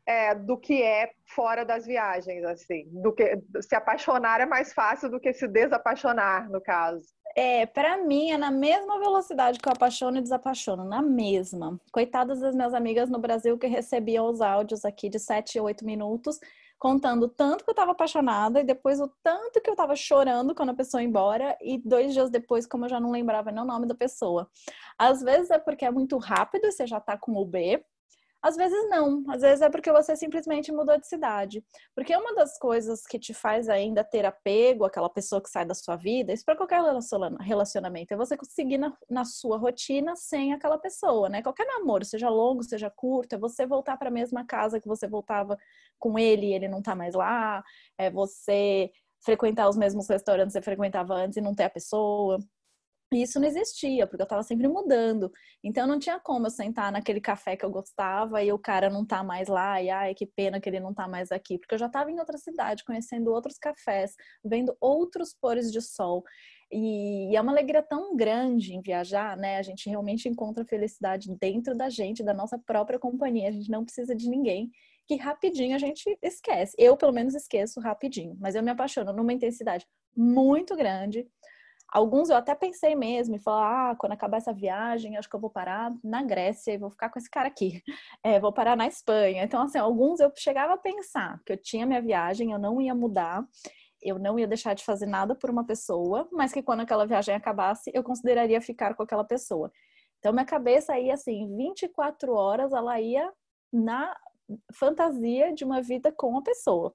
é, 0.05 0.35
do 0.35 0.57
que 0.57 0.81
é 0.81 1.11
fora 1.25 1.63
das 1.63 1.85
viagens, 1.85 2.43
assim, 2.43 2.87
do 2.91 3.13
que 3.13 3.41
se 3.61 3.75
apaixonar 3.75 4.41
é 4.41 4.45
mais 4.45 4.73
fácil 4.73 5.09
do 5.09 5.19
que 5.19 5.33
se 5.33 5.47
desapaixonar, 5.47 6.49
no 6.49 6.61
caso. 6.61 7.05
É, 7.35 7.65
para 7.65 7.97
mim 7.97 8.31
é 8.31 8.37
na 8.37 8.51
mesma 8.51 8.99
velocidade 8.99 9.57
que 9.57 9.67
eu 9.67 9.71
apaixono 9.71 10.17
e 10.17 10.21
desapaixono, 10.21 10.83
na 10.83 11.01
mesma. 11.01 11.79
Coitadas 11.91 12.41
das 12.41 12.53
minhas 12.53 12.73
amigas 12.73 13.09
no 13.09 13.19
Brasil 13.19 13.57
que 13.57 13.67
recebiam 13.67 14.29
os 14.29 14.41
áudios 14.41 14.83
aqui 14.83 15.09
de 15.09 15.17
7, 15.17 15.59
8 15.59 15.85
minutos, 15.85 16.39
contando 16.77 17.29
tanto 17.29 17.63
que 17.63 17.69
eu 17.69 17.73
estava 17.73 17.91
apaixonada 17.91 18.59
e 18.59 18.63
depois 18.63 18.99
o 18.99 19.07
tanto 19.23 19.61
que 19.61 19.69
eu 19.69 19.73
estava 19.73 19.95
chorando 19.95 20.55
quando 20.55 20.71
a 20.71 20.73
pessoa 20.73 21.01
ia 21.01 21.07
embora 21.07 21.55
e 21.61 21.77
dois 21.77 22.11
dias 22.11 22.29
depois, 22.29 22.65
como 22.65 22.85
eu 22.85 22.89
já 22.89 22.99
não 22.99 23.11
lembrava 23.11 23.51
nem 23.51 23.61
o 23.61 23.67
nome 23.67 23.87
da 23.87 23.93
pessoa. 23.93 24.49
Às 24.97 25.21
vezes 25.21 25.51
é 25.51 25.59
porque 25.59 25.85
é 25.85 25.91
muito 25.91 26.17
rápido 26.17 26.65
e 26.65 26.71
você 26.71 26.87
já 26.87 26.99
tá 26.99 27.15
com 27.15 27.33
o 27.33 27.45
B, 27.45 27.85
às 28.41 28.55
vezes 28.55 28.89
não, 28.89 29.23
às 29.27 29.41
vezes 29.41 29.61
é 29.61 29.69
porque 29.69 29.91
você 29.91 30.15
simplesmente 30.15 30.71
mudou 30.71 30.99
de 30.99 31.07
cidade. 31.07 31.63
Porque 31.95 32.15
uma 32.15 32.33
das 32.33 32.57
coisas 32.57 33.05
que 33.05 33.19
te 33.19 33.33
faz 33.33 33.69
ainda 33.69 34.03
ter 34.03 34.25
apego 34.25 34.83
àquela 34.83 35.09
pessoa 35.09 35.41
que 35.41 35.49
sai 35.49 35.65
da 35.65 35.75
sua 35.75 35.95
vida, 35.95 36.33
isso 36.33 36.43
para 36.43 36.55
qualquer 36.55 36.81
relacionamento, 37.39 38.13
é 38.13 38.17
você 38.17 38.35
conseguir 38.35 38.77
na, 38.79 38.97
na, 39.09 39.25
sua 39.25 39.57
rotina 39.57 40.15
sem 40.15 40.53
aquela 40.53 40.77
pessoa, 40.77 41.29
né? 41.29 41.43
Qualquer 41.43 41.67
namoro, 41.67 42.03
seja 42.03 42.29
longo, 42.29 42.63
seja 42.63 42.89
curto, 42.89 43.33
é 43.33 43.37
você 43.37 43.65
voltar 43.65 43.97
para 43.97 44.09
a 44.09 44.11
mesma 44.11 44.45
casa 44.45 44.79
que 44.79 44.87
você 44.87 45.07
voltava 45.07 45.57
com 45.99 46.17
ele 46.17 46.47
e 46.47 46.53
ele 46.53 46.67
não 46.67 46.81
tá 46.81 46.95
mais 46.95 47.13
lá, 47.13 47.63
é 47.97 48.09
você 48.09 48.91
frequentar 49.23 49.69
os 49.69 49.77
mesmos 49.77 50.09
restaurantes 50.09 50.53
que 50.53 50.59
você 50.59 50.65
frequentava 50.65 51.13
antes 51.13 51.37
e 51.37 51.41
não 51.41 51.53
ter 51.53 51.65
a 51.65 51.69
pessoa. 51.69 52.39
E 53.13 53.23
isso 53.23 53.39
não 53.41 53.47
existia, 53.47 54.07
porque 54.07 54.21
eu 54.21 54.25
estava 54.25 54.41
sempre 54.41 54.67
mudando. 54.69 55.29
Então 55.61 55.85
não 55.85 55.99
tinha 55.99 56.17
como 56.17 56.45
eu 56.45 56.49
sentar 56.49 56.91
naquele 56.93 57.19
café 57.19 57.57
que 57.57 57.65
eu 57.65 57.69
gostava 57.69 58.41
e 58.41 58.53
o 58.53 58.57
cara 58.57 58.89
não 58.89 59.05
tá 59.05 59.21
mais 59.21 59.49
lá, 59.49 59.81
e 59.81 59.89
ai, 59.89 60.15
que 60.15 60.25
pena 60.25 60.61
que 60.61 60.69
ele 60.69 60.79
não 60.79 60.93
tá 60.93 61.09
mais 61.09 61.29
aqui, 61.29 61.57
porque 61.57 61.75
eu 61.75 61.79
já 61.79 61.87
estava 61.87 62.09
em 62.09 62.19
outra 62.19 62.37
cidade, 62.37 62.85
conhecendo 62.85 63.31
outros 63.31 63.57
cafés, 63.57 64.15
vendo 64.43 64.75
outros 64.79 65.33
pores 65.33 65.71
de 65.71 65.81
sol. 65.81 66.23
E, 66.71 67.35
é 67.35 67.41
uma 67.41 67.51
alegria 67.51 67.83
tão 67.83 68.15
grande 68.15 68.73
em 68.73 68.81
viajar, 68.81 69.35
né? 69.35 69.57
A 69.57 69.61
gente 69.61 69.89
realmente 69.89 70.29
encontra 70.29 70.63
felicidade 70.63 71.29
dentro 71.37 71.75
da 71.75 71.89
gente, 71.89 72.23
da 72.23 72.33
nossa 72.33 72.57
própria 72.57 72.97
companhia. 72.97 73.49
A 73.49 73.51
gente 73.51 73.69
não 73.69 73.83
precisa 73.83 74.15
de 74.15 74.29
ninguém, 74.29 74.71
que 75.05 75.17
rapidinho 75.17 75.75
a 75.75 75.79
gente 75.79 76.17
esquece. 76.21 76.73
Eu, 76.79 76.95
pelo 76.95 77.11
menos, 77.11 77.35
esqueço 77.35 77.81
rapidinho, 77.81 78.37
mas 78.39 78.55
eu 78.55 78.63
me 78.63 78.71
apaixono 78.71 79.11
numa 79.11 79.33
intensidade 79.33 79.85
muito 80.15 80.75
grande 80.75 81.27
Alguns 81.91 82.29
eu 82.29 82.37
até 82.37 82.55
pensei 82.55 82.95
mesmo 82.95 83.35
e 83.35 83.39
falar, 83.39 83.91
ah, 83.91 83.95
quando 83.97 84.13
acabar 84.13 84.37
essa 84.37 84.53
viagem, 84.53 85.17
acho 85.17 85.29
que 85.29 85.35
eu 85.35 85.39
vou 85.41 85.49
parar 85.49 85.91
na 86.01 86.23
Grécia 86.23 86.71
e 86.71 86.77
vou 86.77 86.89
ficar 86.89 87.09
com 87.09 87.19
esse 87.19 87.29
cara 87.29 87.47
aqui. 87.47 87.83
É, 88.23 88.39
vou 88.39 88.53
parar 88.53 88.77
na 88.77 88.87
Espanha. 88.87 89.43
Então, 89.43 89.63
assim, 89.63 89.79
alguns 89.79 90.19
eu 90.19 90.31
chegava 90.37 90.73
a 90.73 90.77
pensar 90.77 91.41
que 91.45 91.53
eu 91.53 91.57
tinha 91.57 91.85
minha 91.87 92.01
viagem, 92.01 92.51
eu 92.51 92.59
não 92.59 92.79
ia 92.79 92.93
mudar, 92.93 93.43
eu 94.01 94.19
não 94.19 94.37
ia 94.37 94.47
deixar 94.47 94.75
de 94.75 94.85
fazer 94.85 95.07
nada 95.07 95.35
por 95.35 95.49
uma 95.49 95.65
pessoa, 95.65 96.29
mas 96.31 96.53
que 96.53 96.61
quando 96.61 96.81
aquela 96.81 97.05
viagem 97.05 97.35
acabasse, 97.35 97.91
eu 97.93 98.03
consideraria 98.03 98.61
ficar 98.61 98.95
com 98.95 99.03
aquela 99.03 99.23
pessoa. 99.23 99.71
Então, 100.19 100.31
minha 100.31 100.45
cabeça 100.45 100.97
ia 100.99 101.15
assim, 101.15 101.55
24 101.57 102.33
horas, 102.33 102.71
ela 102.73 103.01
ia 103.01 103.31
na 103.73 104.15
fantasia 104.73 105.51
de 105.53 105.65
uma 105.65 105.81
vida 105.81 106.11
com 106.11 106.37
a 106.37 106.43
pessoa. 106.43 106.93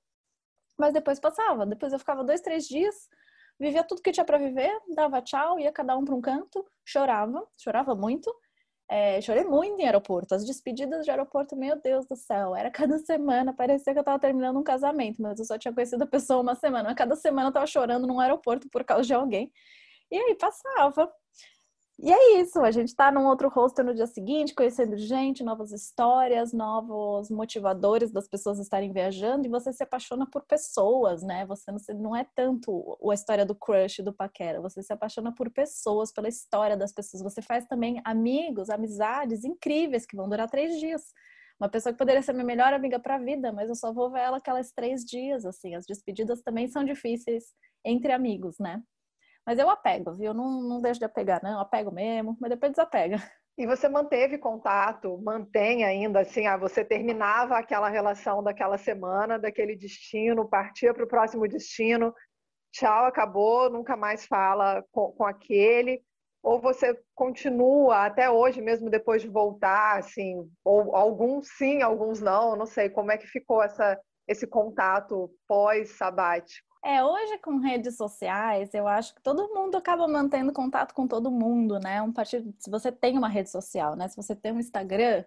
Mas 0.78 0.92
depois 0.92 1.18
passava, 1.18 1.66
depois 1.66 1.92
eu 1.92 1.98
ficava 1.98 2.22
dois, 2.22 2.40
três 2.40 2.66
dias 2.68 3.08
vivia 3.58 3.84
tudo 3.84 4.02
que 4.02 4.12
tinha 4.12 4.24
para 4.24 4.38
viver, 4.38 4.70
dava 4.94 5.20
tchau, 5.22 5.58
ia 5.58 5.72
cada 5.72 5.96
um 5.96 6.04
para 6.04 6.14
um 6.14 6.20
canto, 6.20 6.64
chorava, 6.84 7.46
chorava 7.58 7.94
muito. 7.94 8.34
É, 8.88 9.20
chorei 9.20 9.44
muito 9.44 9.80
em 9.80 9.84
aeroporto. 9.84 10.34
As 10.34 10.44
despedidas 10.46 11.04
de 11.04 11.10
aeroporto, 11.10 11.56
meu 11.56 11.80
Deus 11.80 12.06
do 12.06 12.14
céu, 12.16 12.54
era 12.54 12.70
cada 12.70 12.98
semana, 13.00 13.52
parecia 13.52 13.92
que 13.92 13.98
eu 13.98 14.04
tava 14.04 14.18
terminando 14.18 14.58
um 14.58 14.62
casamento, 14.62 15.20
mas 15.20 15.40
eu 15.40 15.44
só 15.44 15.58
tinha 15.58 15.74
conhecido 15.74 16.04
a 16.04 16.06
pessoa 16.06 16.40
uma 16.40 16.54
semana. 16.54 16.94
Cada 16.94 17.16
semana 17.16 17.48
eu 17.48 17.52
tava 17.52 17.66
chorando 17.66 18.06
num 18.06 18.20
aeroporto 18.20 18.68
por 18.70 18.84
causa 18.84 19.04
de 19.04 19.14
alguém. 19.14 19.52
E 20.10 20.16
aí 20.16 20.36
passava. 20.36 21.12
E 21.98 22.12
é 22.12 22.40
isso, 22.42 22.60
a 22.60 22.70
gente 22.70 22.88
está 22.88 23.10
num 23.10 23.26
outro 23.26 23.48
rosto 23.48 23.82
no 23.82 23.94
dia 23.94 24.06
seguinte, 24.06 24.54
conhecendo 24.54 24.98
gente, 24.98 25.42
novas 25.42 25.72
histórias, 25.72 26.52
novos 26.52 27.30
motivadores 27.30 28.12
das 28.12 28.28
pessoas 28.28 28.58
estarem 28.58 28.92
viajando, 28.92 29.46
e 29.46 29.50
você 29.50 29.72
se 29.72 29.82
apaixona 29.82 30.28
por 30.30 30.42
pessoas, 30.44 31.22
né? 31.22 31.46
Você 31.46 31.72
não, 31.72 31.78
não 31.98 32.16
é 32.16 32.26
tanto 32.34 32.98
a 33.10 33.14
história 33.14 33.46
do 33.46 33.54
crush, 33.54 34.02
do 34.02 34.12
paquera, 34.12 34.60
você 34.60 34.82
se 34.82 34.92
apaixona 34.92 35.34
por 35.34 35.50
pessoas, 35.50 36.12
pela 36.12 36.28
história 36.28 36.76
das 36.76 36.92
pessoas. 36.92 37.22
Você 37.22 37.40
faz 37.40 37.64
também 37.66 37.98
amigos, 38.04 38.68
amizades 38.68 39.42
incríveis 39.42 40.04
que 40.04 40.16
vão 40.16 40.28
durar 40.28 40.50
três 40.50 40.78
dias. 40.78 41.02
Uma 41.58 41.70
pessoa 41.70 41.94
que 41.94 41.98
poderia 41.98 42.20
ser 42.20 42.34
minha 42.34 42.44
melhor 42.44 42.74
amiga 42.74 43.00
para 43.00 43.14
a 43.14 43.18
vida, 43.18 43.50
mas 43.52 43.70
eu 43.70 43.74
só 43.74 43.90
vou 43.90 44.10
ver 44.10 44.20
ela 44.20 44.36
aquelas 44.36 44.70
três 44.70 45.02
dias, 45.02 45.46
assim. 45.46 45.74
As 45.74 45.86
despedidas 45.86 46.42
também 46.42 46.68
são 46.68 46.84
difíceis 46.84 47.44
entre 47.82 48.12
amigos, 48.12 48.58
né? 48.58 48.82
Mas 49.46 49.58
eu 49.58 49.70
apego, 49.70 50.12
viu? 50.12 50.34
Não, 50.34 50.60
não 50.60 50.80
deixo 50.80 50.98
de 50.98 51.06
apegar, 51.06 51.40
não. 51.42 51.60
Apego 51.60 51.92
mesmo, 51.92 52.36
mas 52.40 52.50
depois 52.50 52.72
desapega. 52.72 53.16
E 53.58 53.66
você 53.66 53.88
manteve 53.88 54.36
contato, 54.36 55.18
mantém 55.24 55.82
ainda 55.82 56.20
assim, 56.20 56.46
ah, 56.46 56.58
você 56.58 56.84
terminava 56.84 57.56
aquela 57.56 57.88
relação 57.88 58.42
daquela 58.42 58.76
semana, 58.76 59.38
daquele 59.38 59.74
destino, 59.74 60.46
partia 60.46 60.92
para 60.92 61.04
o 61.04 61.08
próximo 61.08 61.48
destino, 61.48 62.14
tchau, 62.70 63.06
acabou, 63.06 63.70
nunca 63.70 63.96
mais 63.96 64.26
fala 64.26 64.84
com, 64.92 65.10
com 65.12 65.24
aquele, 65.24 66.02
ou 66.42 66.60
você 66.60 66.96
continua 67.14 68.04
até 68.04 68.28
hoje, 68.28 68.60
mesmo 68.60 68.90
depois 68.90 69.22
de 69.22 69.28
voltar, 69.28 70.00
assim, 70.00 70.46
ou 70.62 70.94
alguns 70.94 71.48
sim, 71.56 71.80
alguns 71.80 72.20
não, 72.20 72.54
não 72.56 72.66
sei 72.66 72.90
como 72.90 73.10
é 73.10 73.16
que 73.16 73.26
ficou 73.26 73.62
essa, 73.62 73.98
esse 74.28 74.46
contato 74.46 75.30
pós-sabático. 75.48 76.75
É, 76.86 77.02
hoje 77.02 77.36
com 77.38 77.58
redes 77.58 77.96
sociais, 77.96 78.72
eu 78.72 78.86
acho 78.86 79.12
que 79.12 79.20
todo 79.20 79.52
mundo 79.52 79.76
acaba 79.76 80.06
mantendo 80.06 80.52
contato 80.52 80.94
com 80.94 81.04
todo 81.04 81.32
mundo, 81.32 81.80
né? 81.80 82.00
Um 82.00 82.12
partido, 82.12 82.54
se 82.60 82.70
você 82.70 82.92
tem 82.92 83.18
uma 83.18 83.28
rede 83.28 83.50
social, 83.50 83.96
né? 83.96 84.06
Se 84.06 84.16
você 84.16 84.36
tem 84.36 84.52
um 84.52 84.60
Instagram, 84.60 85.24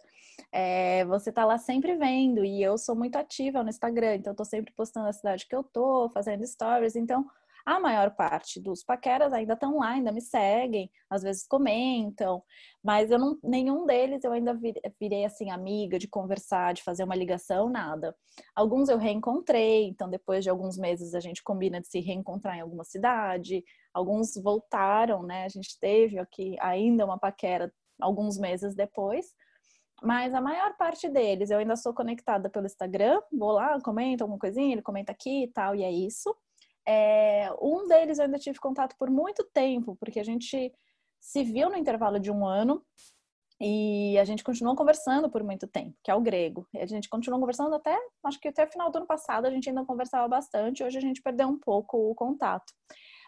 é, 0.54 1.04
você 1.04 1.34
tá 1.34 1.44
lá 1.44 1.58
sempre 1.58 1.98
vendo. 1.98 2.46
E 2.46 2.64
eu 2.64 2.78
sou 2.78 2.96
muito 2.96 3.18
ativa 3.18 3.62
no 3.62 3.68
Instagram, 3.70 4.16
então 4.16 4.32
eu 4.32 4.38
tô 4.38 4.46
sempre 4.46 4.72
postando 4.72 5.10
a 5.10 5.12
cidade 5.12 5.46
que 5.48 5.54
eu 5.54 5.62
tô, 5.62 6.10
fazendo 6.14 6.48
stories. 6.48 6.96
Então, 6.96 7.30
a 7.70 7.80
maior 7.80 8.16
parte 8.16 8.60
dos 8.60 8.84
paqueras 8.84 9.32
ainda 9.32 9.54
estão 9.54 9.78
lá, 9.78 9.90
ainda 9.90 10.12
me 10.12 10.22
seguem, 10.22 10.90
às 11.08 11.22
vezes 11.22 11.46
comentam, 11.46 12.42
mas 12.84 13.12
eu 13.12 13.20
não, 13.20 13.38
nenhum 13.44 13.86
deles 13.86 14.24
eu 14.24 14.32
ainda 14.32 14.60
virei 15.00 15.24
assim 15.24 15.52
amiga 15.52 16.00
de 16.00 16.08
conversar, 16.08 16.74
de 16.74 16.82
fazer 16.82 17.04
uma 17.04 17.16
ligação, 17.16 17.70
nada. 17.70 18.16
Alguns 18.56 18.90
eu 18.90 18.98
reencontrei, 18.98 19.86
então 19.86 20.10
depois 20.10 20.44
de 20.44 20.50
alguns 20.50 20.80
meses 20.80 21.14
a 21.14 21.20
gente 21.20 21.44
combina 21.44 21.80
de 21.80 21.88
se 21.88 22.00
reencontrar 22.00 22.58
em 22.58 22.62
alguma 22.62 22.84
cidade. 22.84 23.64
Alguns 23.94 24.34
voltaram, 24.34 25.22
né? 25.22 25.46
A 25.46 25.50
gente 25.50 25.78
teve 25.80 26.18
aqui 26.18 26.56
ainda 26.60 27.06
uma 27.06 27.20
paquera 27.20 27.72
alguns 28.02 28.40
meses 28.40 28.74
depois. 28.74 29.28
Mas 30.02 30.34
a 30.34 30.42
maior 30.42 30.76
parte 30.76 31.08
deles 31.08 31.52
eu 31.52 31.60
ainda 31.60 31.76
sou 31.76 31.94
conectada 31.94 32.50
pelo 32.50 32.66
Instagram, 32.66 33.22
vou 33.32 33.52
lá, 33.52 33.80
comento 33.82 34.24
alguma 34.24 34.40
coisinha, 34.40 34.74
ele 34.74 34.82
comenta 34.82 35.12
aqui 35.12 35.44
e 35.44 35.48
tal, 35.50 35.76
e 35.76 35.84
é 35.84 35.92
isso. 35.92 36.36
É, 36.92 37.52
um 37.62 37.88
deles 37.88 38.18
eu 38.18 38.26
ainda 38.26 38.40
tive 38.40 38.58
contato 38.58 38.96
por 38.98 39.12
muito 39.12 39.44
tempo, 39.54 39.96
porque 40.00 40.20
a 40.20 40.24
gente 40.24 40.74
se 41.20 41.44
viu 41.44 41.70
no 41.70 41.78
intervalo 41.78 42.20
de 42.20 42.32
um 42.32 42.44
ano 42.44 42.84
e 43.62 44.18
a 44.18 44.24
gente 44.24 44.44
continuou 44.44 44.76
conversando 44.76 45.30
por 45.30 45.44
muito 45.44 45.68
tempo, 45.68 45.96
que 46.04 46.10
é 46.10 46.16
o 46.16 46.22
grego. 46.22 46.68
E 46.74 46.80
a 46.80 46.88
gente 46.88 47.08
continuou 47.08 47.40
conversando 47.40 47.76
até, 47.76 47.96
acho 48.24 48.40
que 48.40 48.48
até 48.48 48.66
o 48.66 48.72
final 48.72 48.90
do 48.90 48.98
ano 48.98 49.06
passado 49.06 49.46
a 49.46 49.52
gente 49.52 49.70
ainda 49.70 49.86
conversava 49.86 50.28
bastante, 50.28 50.84
hoje 50.84 50.98
a 50.98 51.02
gente 51.02 51.22
perdeu 51.22 51.48
um 51.48 51.60
pouco 51.60 52.10
o 52.10 52.16
contato. 52.16 52.74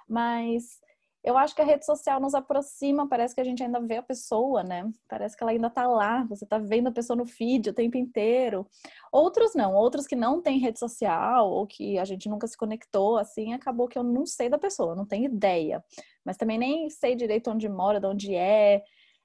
Mas 0.09 0.79
eu 1.23 1.37
acho 1.37 1.55
que 1.55 1.61
a 1.61 1.65
rede 1.65 1.85
social 1.85 2.19
nos 2.19 2.33
aproxima, 2.33 3.07
parece 3.07 3.35
que 3.35 3.41
a 3.41 3.43
gente 3.43 3.61
ainda 3.61 3.79
vê 3.79 3.97
a 3.97 4.03
pessoa, 4.03 4.63
né? 4.63 4.89
Parece 5.07 5.37
que 5.37 5.43
ela 5.43 5.51
ainda 5.51 5.69
tá 5.69 5.87
lá, 5.87 6.23
você 6.23 6.45
tá 6.45 6.57
vendo 6.57 6.87
a 6.87 6.91
pessoa 6.91 7.15
no 7.15 7.25
feed 7.25 7.69
o 7.69 7.73
tempo 7.73 7.95
inteiro. 7.95 8.67
Outros 9.11 9.53
não, 9.53 9.75
outros 9.75 10.07
que 10.07 10.15
não 10.15 10.41
têm 10.41 10.57
rede 10.57 10.79
social 10.79 11.51
ou 11.51 11.67
que 11.67 11.99
a 11.99 12.05
gente 12.05 12.27
nunca 12.27 12.47
se 12.47 12.57
conectou, 12.57 13.17
assim, 13.17 13.53
acabou 13.53 13.87
que 13.87 13.97
eu 13.99 14.03
não 14.03 14.25
sei 14.25 14.49
da 14.49 14.57
pessoa, 14.57 14.95
não 14.95 15.05
tenho 15.05 15.25
ideia. 15.25 15.83
Mas 16.25 16.37
também 16.37 16.57
nem 16.57 16.89
sei 16.89 17.15
direito 17.15 17.51
onde 17.51 17.69
mora, 17.69 17.99
de 17.99 18.07
onde 18.07 18.35
é. 18.35 18.81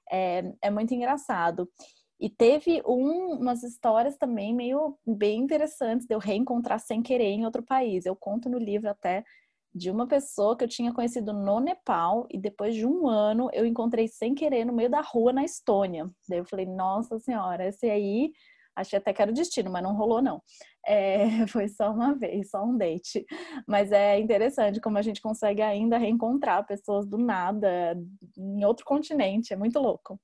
É, 0.09 0.43
é 0.61 0.69
muito 0.69 0.93
engraçado. 0.93 1.69
E 2.19 2.29
teve 2.29 2.81
um, 2.85 3.33
umas 3.39 3.63
histórias 3.63 4.17
também 4.17 4.53
meio 4.53 4.97
bem 5.05 5.39
interessantes 5.39 6.07
de 6.07 6.15
eu 6.15 6.19
reencontrar 6.19 6.79
sem 6.79 7.01
querer 7.01 7.25
em 7.25 7.45
outro 7.45 7.63
país. 7.63 8.05
Eu 8.05 8.15
conto 8.15 8.49
no 8.49 8.57
livro 8.57 8.89
até 8.89 9.23
de 9.73 9.91
uma 9.91 10.07
pessoa 10.07 10.57
que 10.57 10.63
eu 10.63 10.67
tinha 10.67 10.93
conhecido 10.93 11.33
no 11.33 11.59
Nepal 11.59 12.27
e 12.31 12.39
depois 12.39 12.75
de 12.75 12.85
um 12.85 13.07
ano 13.07 13.49
eu 13.53 13.65
encontrei 13.65 14.07
sem 14.07 14.33
querer 14.33 14.65
no 14.65 14.73
meio 14.73 14.89
da 14.89 15.01
rua 15.01 15.31
na 15.31 15.43
Estônia. 15.43 16.05
Daí 16.27 16.39
eu 16.39 16.45
falei, 16.45 16.65
nossa 16.65 17.19
senhora, 17.19 17.67
esse 17.67 17.89
aí 17.89 18.31
achei 18.75 18.97
até 18.97 19.11
que 19.11 19.21
era 19.21 19.31
o 19.31 19.33
destino, 19.33 19.71
mas 19.71 19.83
não 19.83 19.95
rolou 19.95 20.21
não. 20.21 20.41
É, 20.85 21.25
foi 21.47 21.67
só 21.67 21.91
uma 21.91 22.13
vez, 22.15 22.49
só 22.49 22.63
um 22.63 22.77
date. 22.77 23.25
Mas 23.67 23.91
é 23.91 24.19
interessante 24.19 24.79
como 24.79 24.97
a 24.97 25.01
gente 25.01 25.21
consegue 25.21 25.61
ainda 25.61 25.97
reencontrar 25.97 26.65
pessoas 26.65 27.05
do 27.05 27.17
nada 27.17 27.97
em 28.37 28.63
outro 28.63 28.85
continente, 28.85 29.53
é 29.53 29.57
muito 29.57 29.79
louco. 29.79 30.19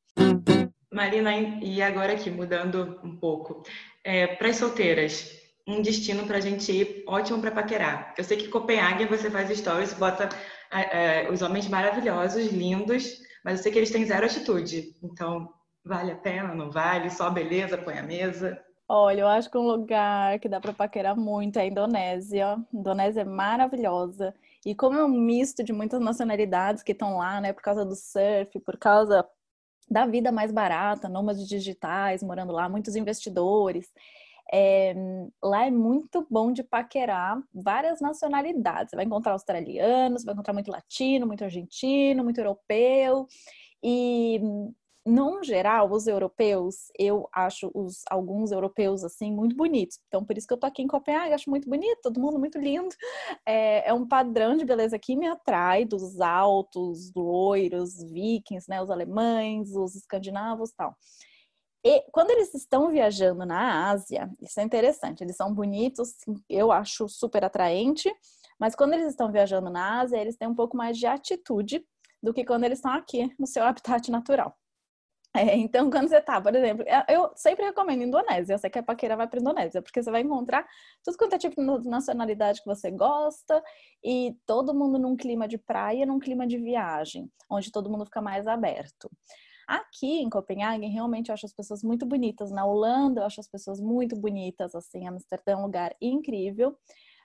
Marina, 0.92 1.36
e 1.36 1.82
agora 1.82 2.14
aqui, 2.14 2.30
mudando 2.30 3.00
um 3.04 3.18
pouco, 3.18 3.64
é, 4.04 4.28
para 4.28 4.50
as 4.50 4.58
solteiras, 4.58 5.43
um 5.68 5.82
destino 5.82 6.26
para 6.26 6.38
a 6.38 6.42
gente 6.42 6.72
ir 6.72 7.04
ótimo 7.08 7.40
para 7.40 7.52
paquerar. 7.52 8.14
Eu 8.18 8.24
sei 8.24 8.38
que 8.38 8.50
Copenhague 8.50 9.06
você 9.06 9.30
faz 9.30 9.50
stories, 9.58 9.94
bota 9.94 10.30
é, 10.72 11.30
os 11.32 11.42
homens 11.42 11.68
maravilhosos, 11.68 12.52
lindos, 12.52 13.22
mas 13.44 13.60
eu 13.60 13.64
sei 13.64 13.72
que 13.72 13.80
eles 13.80 13.92
têm 13.92 14.06
zero 14.06 14.26
atitude. 14.26 14.96
Então, 15.02 15.54
vale 15.84 16.12
a 16.12 16.16
pena, 16.16 16.54
não 16.54 16.72
vale? 16.72 17.10
Só 17.10 17.30
beleza, 17.30 17.78
põe 17.78 17.98
a 17.98 18.04
mesa. 18.04 18.62
Olha, 18.88 19.22
eu 19.22 19.28
acho 19.28 19.50
que 19.50 19.58
um 19.58 19.66
lugar 19.66 20.38
que 20.40 20.50
dá 20.50 20.60
para 20.60 20.74
paquerar 20.74 21.16
muito 21.16 21.58
é 21.58 21.62
a 21.62 21.66
Indonésia. 21.66 22.54
A 22.54 22.60
Indonésia 22.74 23.22
é 23.22 23.26
maravilhosa. 23.26 24.36
E 24.66 24.76
como 24.76 24.98
é 24.98 25.04
um 25.04 25.10
misto 25.10 25.64
de 25.64 25.74
muitas 25.74 26.00
nacionalidades 26.02 26.84
que 26.84 26.92
estão 26.92 27.18
lá, 27.18 27.40
né, 27.40 27.54
por 27.54 27.62
causa 27.62 27.86
do 27.86 27.96
surf, 27.96 28.60
por 28.60 28.78
causa 28.78 29.26
da 29.90 30.06
vida 30.06 30.32
mais 30.32 30.52
barata, 30.52 31.10
nômades 31.10 31.48
digitais 31.48 32.24
morando 32.24 32.54
lá, 32.54 32.70
muitos 32.70 32.96
investidores. 32.96 33.92
É, 34.56 34.94
lá 35.44 35.66
é 35.66 35.72
muito 35.72 36.28
bom 36.30 36.52
de 36.52 36.62
paquerar 36.64 37.42
várias 37.52 38.00
nacionalidades. 38.00 38.92
Você 38.92 38.96
vai 38.96 39.06
encontrar 39.06 39.32
australianos, 39.32 40.24
vai 40.24 40.34
encontrar 40.34 40.54
muito 40.54 40.70
latino, 40.70 41.26
muito 41.26 41.44
argentino, 41.44 42.24
muito 42.24 42.38
europeu. 42.38 43.28
E 43.82 44.40
no 45.06 45.44
geral, 45.44 45.92
os 45.92 46.08
europeus, 46.08 46.92
eu 46.98 47.28
acho 47.34 47.70
os, 47.74 48.04
alguns 48.10 48.52
europeus, 48.52 49.04
assim, 49.04 49.32
muito 49.34 49.56
bonitos. 49.56 50.00
Então, 50.08 50.24
por 50.24 50.38
isso 50.38 50.48
que 50.48 50.54
eu 50.54 50.58
tô 50.58 50.68
aqui 50.68 50.82
em 50.82 50.88
Copenhague, 50.88 51.34
acho 51.34 51.50
muito 51.50 51.68
bonito, 51.68 52.02
todo 52.04 52.22
mundo 52.22 52.40
muito 52.40 52.58
lindo. 52.60 52.96
É, 53.46 53.90
é 53.90 53.94
um 53.94 54.08
padrão 54.08 54.56
de 54.56 54.64
beleza 54.64 54.98
que 55.00 55.16
me 55.16 55.28
atrai, 55.28 55.84
dos 55.84 56.22
altos, 56.22 57.12
loiros, 57.16 58.02
vikings, 58.04 58.70
né, 58.70 58.82
os 58.82 58.90
alemães, 58.90 59.76
os 59.76 59.96
escandinavos 59.96 60.72
tal. 60.72 60.96
E 61.84 62.02
quando 62.12 62.32
eles 62.32 62.54
estão 62.54 62.90
viajando 62.90 63.46
na 63.46 63.90
Ásia, 63.90 64.32
isso 64.42 64.60
é 64.60 64.64
interessante, 64.64 65.22
eles 65.22 65.36
são 65.36 65.54
bonitos, 65.54 66.16
eu 66.50 66.72
acho 66.72 67.10
super 67.10 67.44
atraente, 67.44 68.10
mas 68.58 68.74
quando 68.74 68.94
eles 68.94 69.08
estão 69.08 69.32
viajando 69.32 69.70
na 69.70 70.00
Ásia, 70.00 70.18
eles 70.18 70.38
têm 70.38 70.48
um 70.48 70.56
pouco 70.56 70.78
mais 70.78 70.98
de 70.98 71.06
atitude 71.06 71.86
do 72.22 72.34
que 72.34 72.46
quando 72.46 72.64
eles 72.64 72.78
estão 72.78 72.94
aqui 72.94 73.30
no 73.38 73.46
seu 73.46 73.64
habitat 73.66 74.10
natural. 74.10 74.58
É, 75.36 75.58
então, 75.58 75.90
quando 75.90 76.10
você 76.10 76.22
tá, 76.22 76.40
por 76.40 76.56
exemplo, 76.56 76.86
é, 76.88 77.06
eu 77.10 77.32
sempre 77.36 77.66
recomendo 77.66 78.04
Indonésia. 78.04 78.56
Você 78.56 78.70
quer 78.70 78.84
paquera, 78.84 79.18
vai 79.18 79.28
para 79.28 79.40
Indonésia, 79.40 79.82
porque 79.82 80.02
você 80.02 80.12
vai 80.12 80.22
encontrar 80.22 80.64
tudo 81.04 81.18
quanto 81.18 81.34
é 81.34 81.40
tipo 81.40 81.56
de 81.80 81.90
nacionalidade 81.90 82.62
que 82.62 82.68
você 82.68 82.92
gosta 82.92 83.62
e 84.04 84.38
todo 84.46 84.76
mundo 84.76 85.00
num 85.00 85.16
clima 85.18 85.48
de 85.48 85.58
praia, 85.58 86.06
num 86.06 86.20
clima 86.20 86.46
de 86.46 86.60
viagem, 86.60 87.32
onde 87.50 87.72
todo 87.72 87.90
mundo 87.90 88.06
fica 88.06 88.22
mais 88.22 88.46
aberto. 88.46 89.10
Aqui 89.68 90.20
em 90.20 90.30
Copenhague, 90.30 90.86
realmente 90.88 91.30
eu 91.30 91.34
acho 91.34 91.46
as 91.46 91.54
pessoas 91.54 91.84
muito 91.84 92.06
bonitas. 92.06 92.52
Na 92.52 92.66
Holanda, 92.66 93.22
eu 93.22 93.26
acho 93.26 93.40
as 93.40 93.48
pessoas 93.48 93.80
muito 93.80 94.16
bonitas. 94.16 94.76
Assim, 94.76 95.08
Amsterdã 95.08 95.54
é 95.54 95.58
um 95.58 95.64
lugar 95.64 95.96
incrível. 96.02 96.78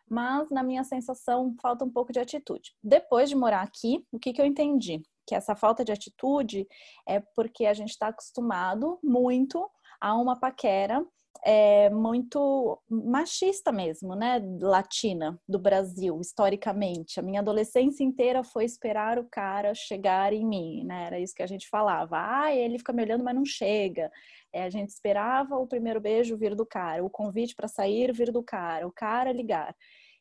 Mas, 0.08 0.50
na 0.50 0.62
minha 0.62 0.84
sensação, 0.84 1.54
falta 1.60 1.84
um 1.84 1.90
pouco 1.90 2.12
de 2.12 2.18
atitude. 2.18 2.74
Depois 2.82 3.28
de 3.28 3.36
morar 3.36 3.62
aqui, 3.62 4.06
o 4.10 4.18
que, 4.18 4.32
que 4.32 4.40
eu 4.40 4.46
entendi? 4.46 5.02
que 5.28 5.34
essa 5.34 5.54
falta 5.54 5.84
de 5.84 5.92
atitude 5.92 6.66
é 7.06 7.20
porque 7.36 7.66
a 7.66 7.74
gente 7.74 7.90
está 7.90 8.08
acostumado 8.08 8.98
muito 9.04 9.70
a 10.00 10.16
uma 10.16 10.40
paquera 10.40 11.04
é, 11.44 11.88
muito 11.90 12.78
machista 12.88 13.70
mesmo, 13.72 14.14
né? 14.14 14.40
Latina 14.60 15.40
do 15.48 15.58
Brasil, 15.58 16.20
historicamente. 16.20 17.18
A 17.18 17.22
minha 17.22 17.40
adolescência 17.40 18.02
inteira 18.02 18.42
foi 18.42 18.64
esperar 18.64 19.18
o 19.18 19.24
cara 19.24 19.74
chegar 19.74 20.32
em 20.32 20.46
mim, 20.46 20.84
né? 20.84 21.06
Era 21.06 21.20
isso 21.20 21.34
que 21.34 21.42
a 21.42 21.46
gente 21.46 21.68
falava. 21.68 22.16
Ah, 22.18 22.54
ele 22.54 22.78
fica 22.78 22.92
me 22.92 23.02
olhando, 23.02 23.24
mas 23.24 23.34
não 23.34 23.44
chega. 23.44 24.10
É, 24.52 24.64
a 24.64 24.70
gente 24.70 24.90
esperava 24.90 25.56
o 25.56 25.66
primeiro 25.66 26.00
beijo 26.00 26.36
vir 26.36 26.54
do 26.54 26.66
cara, 26.66 27.04
o 27.04 27.10
convite 27.10 27.54
para 27.54 27.68
sair 27.68 28.12
vir 28.12 28.32
do 28.32 28.42
cara, 28.42 28.86
o 28.86 28.92
cara 28.92 29.32
ligar. 29.32 29.74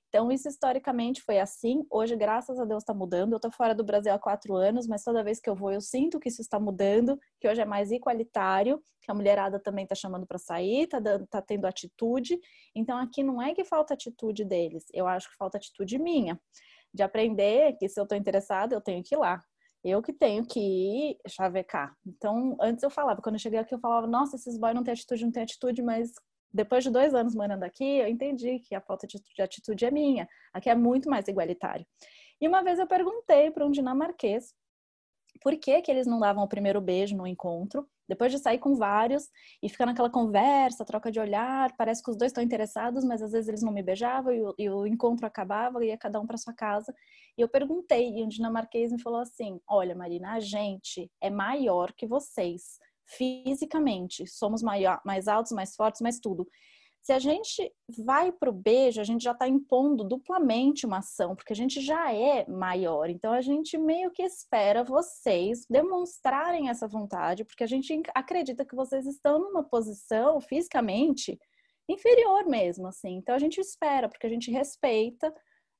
Então, 0.10 0.32
isso 0.32 0.48
historicamente 0.48 1.22
foi 1.22 1.40
assim. 1.40 1.86
Hoje, 1.90 2.16
graças 2.16 2.58
a 2.60 2.66
Deus, 2.66 2.82
está 2.82 2.94
mudando. 2.94 3.34
Eu 3.34 3.38
estou 3.38 3.52
fora 3.52 3.76
do 3.76 3.84
Brasil 3.84 4.14
há 4.14 4.20
quatro 4.20 4.56
anos, 4.56 4.88
mas 4.88 5.04
toda 5.04 5.24
vez 5.24 5.40
que 5.40 5.50
eu 5.50 5.56
vou, 5.56 5.72
eu 5.72 5.82
sinto 5.82 6.20
que 6.20 6.30
isso 6.30 6.42
está 6.42 6.60
mudando, 6.60 7.20
que 7.40 7.48
hoje 7.48 7.62
é 7.62 7.66
mais 7.66 7.92
igualitário, 7.92 8.82
que 9.02 9.12
a 9.12 9.14
mulherada 9.14 9.60
também 9.60 9.84
está 9.84 9.96
chamando 9.96 10.26
para 10.26 10.38
sair, 10.38 10.84
está 10.84 11.00
tá 11.30 11.42
tendo 11.42 11.66
atitude. 11.66 12.40
Então, 12.74 12.98
aqui 12.98 13.22
não 13.22 13.42
é 13.42 13.54
que 13.54 13.66
falta 13.66 13.94
atitude 13.94 14.46
deles, 14.46 14.86
eu 14.94 15.08
acho 15.08 15.30
que 15.30 15.36
falta 15.36 15.58
atitude 15.58 16.00
minha, 16.00 16.40
de 16.94 17.04
aprender 17.04 17.74
que 17.78 17.90
se 17.90 18.00
eu 18.00 18.04
estou 18.04 18.18
interessada, 18.18 18.76
eu 18.76 18.82
tenho 18.82 19.04
que 19.04 19.16
ir 19.16 19.18
lá. 19.18 19.44
Eu 19.84 20.02
que 20.02 20.12
tenho 20.12 20.46
que 20.46 20.60
ir 20.60 21.18
chavecar. 21.30 21.96
Então, 22.06 22.58
antes 22.60 22.84
eu 22.84 22.90
falava, 22.90 23.22
quando 23.22 23.36
eu 23.36 23.40
cheguei 23.40 23.60
aqui, 23.60 23.74
eu 23.74 23.80
falava, 23.80 24.08
nossa, 24.08 24.36
esses 24.36 24.58
boys 24.58 24.74
não 24.76 24.84
têm 24.84 24.94
atitude, 24.94 25.24
não 25.24 25.32
têm 25.32 25.44
atitude, 25.44 25.82
mas 25.82 26.12
depois 26.54 26.84
de 26.84 26.90
dois 26.90 27.14
anos 27.14 27.36
morando 27.36 27.64
aqui, 27.64 28.00
eu 28.00 28.08
entendi 28.08 28.60
que 28.60 28.76
a 28.76 28.82
falta 28.82 29.06
de 29.08 29.42
atitude 29.42 29.86
é 29.86 29.92
minha. 29.92 30.28
Aqui 30.54 30.70
é 30.70 30.76
muito 30.76 31.10
mais 31.10 31.28
igualitário. 31.28 31.86
E 32.40 32.48
uma 32.48 32.64
vez 32.64 32.80
eu 32.80 32.88
perguntei 32.88 33.52
para 33.52 33.66
um 33.66 33.72
dinamarquês 33.72 34.54
por 35.42 35.56
que, 35.58 35.82
que 35.82 35.92
eles 35.92 36.08
não 36.08 36.20
davam 36.20 36.44
o 36.44 36.48
primeiro 36.48 36.82
beijo 36.82 37.16
no 37.16 37.28
encontro, 37.28 37.88
depois 38.08 38.32
de 38.32 38.40
sair 38.40 38.58
com 38.58 38.76
vários 38.76 39.30
e 39.62 39.70
ficar 39.70 39.86
naquela 39.86 40.10
conversa, 40.10 40.86
troca 40.86 41.12
de 41.12 41.20
olhar, 41.20 41.76
parece 41.76 42.02
que 42.02 42.10
os 42.10 42.18
dois 42.18 42.32
estão 42.32 42.44
interessados, 42.44 43.04
mas 43.04 43.22
às 43.22 43.32
vezes 43.32 43.50
eles 43.50 43.62
não 43.62 43.72
me 43.72 43.84
beijavam 43.84 44.34
e 44.34 44.42
o, 44.42 44.56
e 44.58 44.70
o 44.70 44.88
encontro 44.88 45.26
acabava 45.26 45.84
e 45.84 45.90
ia 45.90 45.98
cada 45.98 46.20
um 46.20 46.26
para 46.26 46.38
sua 46.38 46.54
casa. 46.54 46.94
E 47.38 47.42
eu 47.42 47.50
perguntei, 47.50 48.10
e 48.10 48.24
um 48.24 48.28
dinamarquês 48.28 48.92
me 48.92 49.02
falou 49.02 49.20
assim: 49.20 49.60
Olha, 49.68 49.94
Marina, 49.96 50.34
a 50.34 50.40
gente 50.40 51.12
é 51.22 51.30
maior 51.30 51.94
que 51.94 52.08
vocês 52.08 52.80
fisicamente, 53.08 54.28
somos 54.28 54.62
maior, 54.62 55.00
mais 55.06 55.28
altos, 55.28 55.52
mais 55.52 55.76
fortes, 55.76 56.02
mais 56.02 56.20
tudo. 56.20 56.48
Se 57.02 57.14
a 57.14 57.20
gente 57.20 57.72
vai 58.06 58.34
para 58.34 58.50
o 58.50 58.54
beijo, 58.54 59.00
a 59.00 59.04
gente 59.06 59.24
já 59.24 59.32
está 59.32 59.48
impondo 59.48 60.04
duplamente 60.04 60.86
uma 60.86 60.98
ação, 60.98 61.38
porque 61.38 61.54
a 61.54 61.56
gente 61.56 61.80
já 61.80 62.14
é 62.14 62.46
maior. 62.50 63.10
Então 63.10 63.32
a 63.32 63.40
gente 63.40 63.78
meio 63.78 64.12
que 64.12 64.22
espera 64.22 64.84
vocês 64.84 65.66
demonstrarem 65.70 66.68
essa 66.68 66.86
vontade, 66.86 67.46
porque 67.46 67.64
a 67.64 67.68
gente 67.68 68.02
acredita 68.14 68.66
que 68.66 68.76
vocês 68.76 69.06
estão 69.06 69.40
numa 69.40 69.64
posição 69.64 70.42
fisicamente 70.42 71.40
inferior 71.88 72.46
mesmo, 72.46 72.88
assim. 72.88 73.16
Então 73.16 73.36
a 73.36 73.40
gente 73.40 73.62
espera, 73.62 74.10
porque 74.10 74.28
a 74.28 74.30
gente 74.30 74.52
respeita 74.52 75.34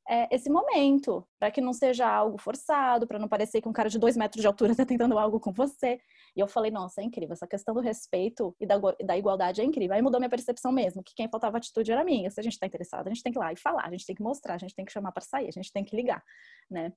é, 0.10 0.34
esse 0.34 0.50
momento, 0.50 1.28
para 1.38 1.52
que 1.52 1.60
não 1.60 1.74
seja 1.74 2.08
algo 2.08 2.38
forçado, 2.38 3.06
para 3.06 3.20
não 3.20 3.28
parecer 3.28 3.62
que 3.62 3.68
um 3.68 3.74
cara 3.74 3.90
de 3.90 4.00
dois 4.00 4.16
metros 4.16 4.42
de 4.42 4.48
altura 4.48 4.72
está 4.72 4.86
tentando 4.86 5.20
algo 5.20 5.40
com 5.40 5.52
você. 5.52 6.00
E 6.38 6.40
eu 6.40 6.48
falei, 6.48 6.70
nossa, 6.70 7.02
é 7.02 7.04
incrível, 7.04 7.34
essa 7.34 7.48
questão 7.48 7.74
do 7.74 7.82
respeito 7.82 8.56
e 8.60 8.68
da, 8.68 8.78
da 9.04 9.18
igualdade 9.18 9.60
é 9.60 9.64
incrível. 9.64 9.96
Aí 9.96 10.04
mudou 10.04 10.20
minha 10.20 10.30
percepção 10.30 10.72
mesmo, 10.72 11.02
que 11.02 11.16
quem 11.16 11.28
faltava 11.28 11.58
atitude 11.58 11.92
era 11.92 12.04
minha. 12.04 12.30
Se 12.30 12.40
a 12.40 12.44
gente 12.44 12.54
está 12.54 12.68
interessado, 12.68 13.08
a 13.08 13.10
gente 13.10 13.24
tem 13.24 13.32
que 13.32 13.40
ir 13.40 13.42
lá 13.42 13.52
e 13.52 13.58
falar, 13.58 13.88
a 13.88 13.90
gente 13.90 14.06
tem 14.06 14.16
que 14.16 14.22
mostrar, 14.22 14.54
a 14.54 14.58
gente 14.60 14.76
tem 14.76 14.86
que 14.86 14.92
chamar 14.92 15.12
para 15.12 15.24
sair, 15.24 15.48
a 15.48 15.52
gente 15.52 15.74
tem 15.74 15.84
que 15.84 15.96
ligar, 15.96 16.24
né? 16.70 16.94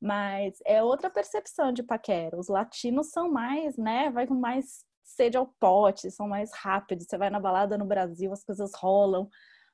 Mas 0.00 0.56
é 0.64 0.82
outra 0.82 1.10
percepção 1.10 1.70
de 1.70 1.82
paquera. 1.82 2.38
Os 2.38 2.48
latinos 2.48 3.10
são 3.10 3.30
mais, 3.30 3.76
né? 3.76 4.10
Vai 4.10 4.26
com 4.26 4.34
mais 4.34 4.86
sede 5.04 5.36
ao 5.36 5.52
pote, 5.60 6.10
são 6.10 6.26
mais 6.26 6.50
rápidos. 6.54 7.04
Você 7.06 7.18
vai 7.18 7.28
na 7.28 7.40
balada 7.40 7.76
no 7.76 7.84
Brasil, 7.84 8.32
as 8.32 8.42
coisas 8.42 8.70
rolam. 8.74 9.28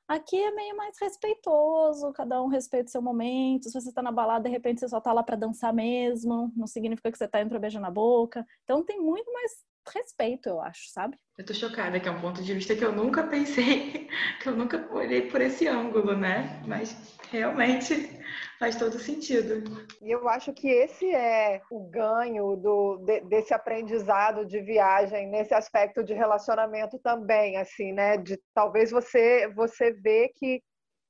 Aqui 0.07 0.37
é 0.37 0.51
meio 0.51 0.77
mais 0.77 0.95
respeitoso, 1.01 2.13
cada 2.13 2.41
um 2.41 2.47
respeita 2.47 2.87
o 2.89 2.91
seu 2.91 3.01
momento. 3.01 3.69
Se 3.69 3.73
você 3.73 3.89
está 3.89 4.03
na 4.03 4.11
balada, 4.11 4.43
de 4.43 4.49
repente 4.49 4.79
você 4.79 4.87
só 4.87 4.99
está 4.99 5.11
lá 5.11 5.23
para 5.23 5.35
dançar 5.35 5.73
mesmo, 5.73 6.51
não 6.55 6.67
significa 6.67 7.11
que 7.11 7.17
você 7.17 7.25
está 7.25 7.41
indo 7.41 7.49
para 7.49 7.59
beijar 7.59 7.79
na 7.79 7.89
boca. 7.89 8.45
Então 8.63 8.83
tem 8.85 8.99
muito 9.01 9.31
mais 9.33 9.51
respeito, 9.93 10.49
eu 10.49 10.61
acho, 10.61 10.89
sabe? 10.89 11.17
Eu 11.37 11.45
tô 11.45 11.53
chocada, 11.53 11.99
que 11.99 12.07
é 12.07 12.11
um 12.11 12.21
ponto 12.21 12.41
de 12.41 12.53
vista 12.53 12.75
que 12.75 12.83
eu 12.83 12.93
nunca 12.93 13.23
pensei, 13.23 14.07
que 14.41 14.47
eu 14.47 14.55
nunca 14.55 14.87
olhei 14.91 15.29
por 15.29 15.41
esse 15.41 15.67
ângulo, 15.67 16.15
né? 16.15 16.61
Mas 16.65 17.17
realmente 17.29 18.09
faz 18.57 18.75
todo 18.77 18.97
sentido. 18.97 19.63
E 20.01 20.11
eu 20.11 20.27
acho 20.29 20.53
que 20.53 20.69
esse 20.69 21.13
é 21.13 21.61
o 21.69 21.89
ganho 21.89 22.55
do, 22.55 22.97
de, 22.97 23.21
desse 23.21 23.53
aprendizado 23.53 24.45
de 24.45 24.61
viagem 24.61 25.27
nesse 25.27 25.53
aspecto 25.53 26.03
de 26.03 26.13
relacionamento 26.13 26.97
também, 26.99 27.57
assim, 27.57 27.91
né? 27.91 28.17
De 28.17 28.39
talvez 28.53 28.91
você 28.91 29.47
você 29.53 29.91
vê 29.91 30.31
que 30.35 30.61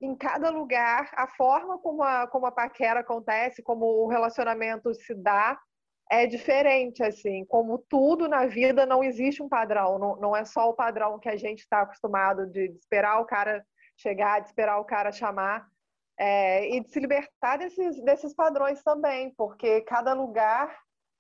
em 0.02 0.16
cada 0.16 0.50
lugar 0.50 1.10
a 1.14 1.28
forma 1.28 1.78
como 1.80 2.04
a, 2.04 2.28
como 2.28 2.46
a 2.46 2.52
paquera 2.52 3.00
acontece, 3.00 3.64
como 3.64 3.86
o 3.86 4.08
relacionamento 4.08 4.94
se 4.94 5.14
dá, 5.14 5.58
é 6.10 6.26
diferente, 6.28 7.04
assim, 7.04 7.44
como 7.46 7.80
tudo 7.80 8.28
na 8.28 8.46
vida 8.46 8.86
não 8.86 9.04
existe 9.04 9.42
um 9.42 9.50
padrão, 9.50 9.98
não, 9.98 10.16
não 10.18 10.36
é 10.36 10.46
só 10.46 10.70
o 10.70 10.76
padrão 10.76 11.20
que 11.20 11.30
a 11.30 11.36
gente 11.36 11.60
está 11.60 11.82
acostumado 11.82 12.46
de, 12.48 12.70
de, 12.70 12.78
esperar 12.78 13.20
o 13.20 13.26
cara 13.26 13.66
chegar, 13.98 14.40
de 14.40 14.48
esperar 14.48 14.80
o 14.80 14.86
cara 14.86 15.12
chamar, 15.12 15.68
é, 16.18 16.70
e 16.70 16.82
de 16.82 16.90
se 16.92 17.00
libertar 17.00 17.58
desses, 17.58 18.02
desses 18.04 18.34
padrões 18.34 18.84
também, 18.84 19.34
porque 19.36 19.82
cada 19.82 20.14
lugar 20.14 20.78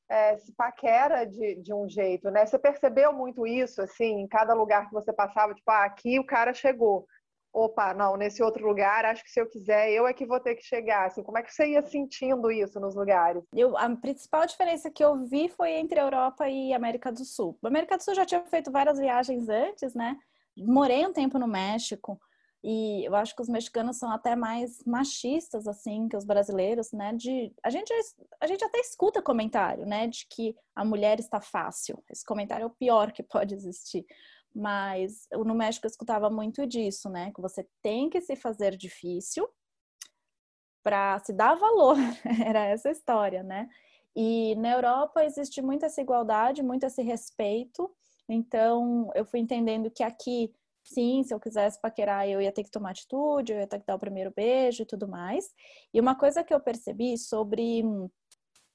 é, 0.07 0.37
se 0.37 0.53
paquera 0.53 1.25
de, 1.25 1.55
de 1.55 1.73
um 1.73 1.89
jeito, 1.89 2.29
né? 2.29 2.45
Você 2.45 2.59
percebeu 2.59 3.11
muito 3.11 3.45
isso, 3.47 3.81
assim, 3.81 4.21
em 4.21 4.27
cada 4.27 4.53
lugar 4.53 4.87
que 4.87 4.93
você 4.93 5.11
passava, 5.11 5.53
tipo, 5.53 5.69
ah, 5.71 5.83
aqui 5.83 6.19
o 6.19 6.25
cara 6.25 6.53
chegou, 6.53 7.07
opa, 7.55 7.93
não, 7.93 8.17
nesse 8.17 8.43
outro 8.43 8.67
lugar, 8.67 9.05
acho 9.05 9.23
que 9.23 9.31
se 9.31 9.39
eu 9.39 9.47
quiser, 9.47 9.89
eu 9.89 10.05
é 10.05 10.13
que 10.13 10.25
vou 10.25 10.41
ter 10.41 10.55
que 10.55 10.63
chegar. 10.63 11.07
Assim, 11.07 11.23
como 11.23 11.37
é 11.37 11.41
que 11.41 11.53
você 11.53 11.69
ia 11.69 11.81
sentindo 11.81 12.51
isso 12.51 12.79
nos 12.81 12.95
lugares? 12.95 13.41
Eu, 13.53 13.77
a 13.77 13.89
principal 13.95 14.45
diferença 14.45 14.91
que 14.91 15.03
eu 15.03 15.25
vi 15.25 15.47
foi 15.47 15.71
entre 15.71 15.99
Europa 15.99 16.49
e 16.49 16.73
América 16.73 17.13
do 17.13 17.23
Sul. 17.23 17.57
A 17.63 17.67
América 17.67 17.95
do 17.95 18.03
Sul 18.03 18.13
já 18.13 18.25
tinha 18.25 18.43
feito 18.45 18.71
várias 18.71 18.99
viagens 18.99 19.47
antes, 19.47 19.95
né? 19.95 20.17
Morei 20.57 21.05
um 21.07 21.13
tempo 21.13 21.39
no 21.39 21.47
México. 21.47 22.19
E 22.61 23.05
eu 23.05 23.15
acho 23.15 23.35
que 23.35 23.41
os 23.41 23.47
mexicanos 23.47 23.97
são 23.97 24.11
até 24.11 24.35
mais 24.35 24.83
machistas, 24.85 25.67
assim, 25.67 26.09
que 26.09 26.17
os 26.17 26.25
brasileiros, 26.25 26.91
né? 26.91 27.13
De, 27.13 27.53
a, 27.63 27.69
gente, 27.69 27.93
a 28.41 28.47
gente 28.47 28.65
até 28.65 28.79
escuta 28.79 29.21
comentário, 29.21 29.85
né? 29.85 30.07
De 30.07 30.25
que 30.29 30.55
a 30.75 30.83
mulher 30.83 31.19
está 31.19 31.39
fácil. 31.39 32.03
Esse 32.09 32.25
comentário 32.25 32.63
é 32.63 32.65
o 32.65 32.71
pior 32.71 33.11
que 33.11 33.23
pode 33.23 33.53
existir. 33.53 34.03
Mas 34.55 35.27
no 35.33 35.53
México 35.53 35.85
eu 35.85 35.89
escutava 35.89 36.29
muito 36.29 36.65
disso, 36.65 37.09
né? 37.09 37.31
Que 37.35 37.41
você 37.41 37.67
tem 37.81 38.09
que 38.09 38.21
se 38.21 38.37
fazer 38.37 38.77
difícil 38.77 39.49
para 40.81 41.19
se 41.19 41.33
dar 41.33 41.55
valor. 41.55 41.97
Era 42.45 42.65
essa 42.65 42.89
história, 42.89 43.43
né? 43.43 43.67
E 44.15 44.55
na 44.55 44.71
Europa 44.71 45.25
existe 45.25 45.61
muita 45.61 45.87
essa 45.87 45.99
igualdade, 45.99 46.63
muito 46.63 46.85
esse 46.85 47.01
respeito. 47.01 47.93
Então 48.29 49.11
eu 49.13 49.25
fui 49.25 49.41
entendendo 49.41 49.91
que 49.91 50.03
aqui 50.03 50.53
sim, 50.85 51.23
se 51.23 51.33
eu 51.33 51.39
quisesse 51.39 51.81
paquerar, 51.81 52.29
eu 52.29 52.39
ia 52.39 52.51
ter 52.51 52.63
que 52.63 52.71
tomar 52.71 52.91
atitude, 52.91 53.51
eu 53.51 53.59
ia 53.59 53.67
ter 53.67 53.79
que 53.79 53.85
dar 53.85 53.95
o 53.95 53.99
primeiro 53.99 54.31
beijo 54.33 54.83
e 54.83 54.85
tudo 54.85 55.07
mais. 55.07 55.51
E 55.93 55.99
uma 55.99 56.15
coisa 56.15 56.43
que 56.43 56.53
eu 56.53 56.59
percebi 56.59 57.17
sobre 57.17 57.83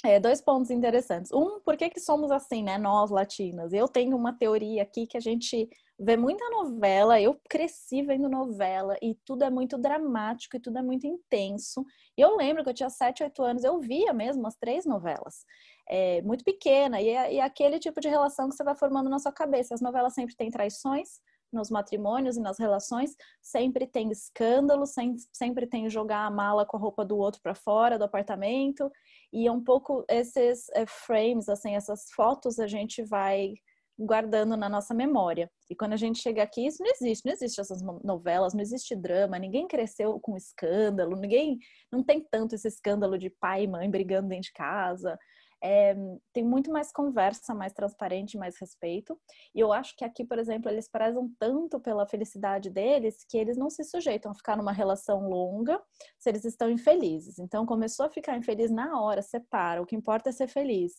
é, 0.05 0.19
dois 0.19 0.41
pontos 0.41 0.71
interessantes. 0.71 1.31
Um, 1.31 1.61
por 1.61 1.77
que, 1.77 1.91
que 1.91 2.01
somos 2.01 2.31
assim, 2.31 2.63
né? 2.63 2.79
Nós 2.79 3.11
latinas. 3.11 3.73
Eu 3.73 3.87
tenho 3.87 4.17
uma 4.17 4.33
teoria 4.33 4.83
aqui 4.83 5.07
que 5.07 5.17
a 5.17 5.21
gente 5.21 5.69
vê 5.99 6.17
muita 6.17 6.49
novela. 6.49 7.21
Eu 7.21 7.39
cresci 7.49 8.03
vendo 8.03 8.29
novela 8.29 8.97
e 9.03 9.15
tudo 9.27 9.45
é 9.45 9.51
muito 9.51 9.77
dramático 9.77 10.57
e 10.57 10.61
tudo 10.61 10.79
é 10.79 10.83
muito 10.83 11.07
intenso. 11.07 11.85
E 12.17 12.21
eu 12.23 12.35
lembro 12.35 12.65
que 12.65 12.71
eu 12.71 12.75
tinha 12.75 12.89
7, 12.89 13.23
8 13.23 13.43
anos, 13.43 13.65
eu 13.65 13.79
via 13.79 14.13
mesmo 14.15 14.47
as 14.47 14.57
três 14.57 14.87
novelas. 14.87 15.45
É, 15.87 16.23
muito 16.23 16.45
pequena, 16.45 17.01
e 17.01 17.09
é, 17.09 17.35
e 17.35 17.39
é 17.39 17.43
aquele 17.43 17.79
tipo 17.79 18.01
de 18.01 18.09
relação 18.09 18.49
que 18.49 18.55
você 18.55 18.65
vai 18.65 18.77
formando 18.77 19.11
na 19.11 19.19
sua 19.19 19.33
cabeça. 19.33 19.75
As 19.75 19.83
novelas 19.83 20.15
sempre 20.15 20.35
têm 20.35 20.51
traições, 20.51 21.21
nos 21.53 21.71
matrimônios 21.71 22.37
e 22.37 22.41
nas 22.41 22.59
relações, 22.59 23.17
sempre 23.43 23.87
tem 23.87 24.11
escândalo, 24.11 24.85
sempre 25.33 25.67
tem 25.67 25.91
jogar 25.91 26.25
a 26.25 26.31
mala 26.31 26.65
com 26.65 26.77
a 26.77 26.81
roupa 26.81 27.05
do 27.05 27.17
outro 27.17 27.41
para 27.43 27.55
fora 27.55 27.99
do 27.99 28.05
apartamento, 28.05 28.91
e 29.33 29.47
é 29.47 29.53
um 29.53 29.63
pouco 29.63 30.05
esses 30.09 30.69
é, 30.71 30.85
frames, 30.87 31.49
assim, 31.49 31.75
essas 31.75 32.11
fotos 32.15 32.59
a 32.59 32.67
gente 32.67 33.03
vai 33.05 33.55
guardando 33.99 34.57
na 34.57 34.69
nossa 34.69 34.95
memória. 34.95 35.51
E 35.69 35.77
quando 35.77 35.93
a 35.93 35.97
gente 35.97 36.21
chega 36.21 36.43
aqui, 36.43 36.67
isso 36.67 36.83
não 36.83 36.91
existe, 36.91 37.27
não 37.27 37.33
existe 37.33 37.61
essas 37.61 37.83
novelas, 38.03 38.55
não 38.55 38.63
existe 38.63 38.97
drama, 38.97 39.39
ninguém 39.39 39.69
cresceu 39.69 40.19
com 40.21 40.37
escândalo, 40.37 41.17
ninguém 41.17 41.59
não 41.93 42.03
tem 42.03 42.27
tanto 42.31 42.55
esse 42.55 42.67
escândalo 42.67 43.19
de 43.19 43.29
pai 43.29 43.65
e 43.65 43.69
mãe 43.69 43.91
brigando 43.91 44.29
dentro 44.29 44.45
de 44.45 44.53
casa 44.53 45.19
é, 45.63 45.95
tem 46.33 46.45
muito 46.45 46.71
mais 46.71 46.93
conversa, 46.93 47.55
mais 47.55 47.73
transparente, 47.73 48.39
mais 48.39 48.57
respeito. 48.59 49.19
E 49.55 49.61
eu 49.61 49.73
acho 49.73 49.95
que 49.97 50.05
aqui, 50.05 50.25
por 50.25 50.39
exemplo, 50.39 50.71
eles 50.71 50.89
prezam 50.89 51.31
tanto 51.39 51.79
pela 51.81 52.07
felicidade 52.07 52.71
deles 52.71 53.25
que 53.29 53.37
eles 53.37 53.57
não 53.57 53.69
se 53.69 53.85
sujeitam 53.85 54.33
a 54.33 54.35
ficar 54.35 54.57
numa 54.57 54.73
relação 54.73 55.29
longa 55.29 55.81
se 56.19 56.31
eles 56.31 56.45
estão 56.45 56.71
infelizes. 56.71 57.39
Então, 57.39 57.67
começou 57.67 58.07
a 58.07 58.11
ficar 58.11 58.37
infeliz 58.37 58.71
na 58.71 59.01
hora, 59.01 59.23
separa. 59.23 59.83
O 59.83 59.87
que 59.87 59.97
importa 59.97 60.31
é 60.31 60.33
ser 60.33 60.49
feliz. 60.49 60.95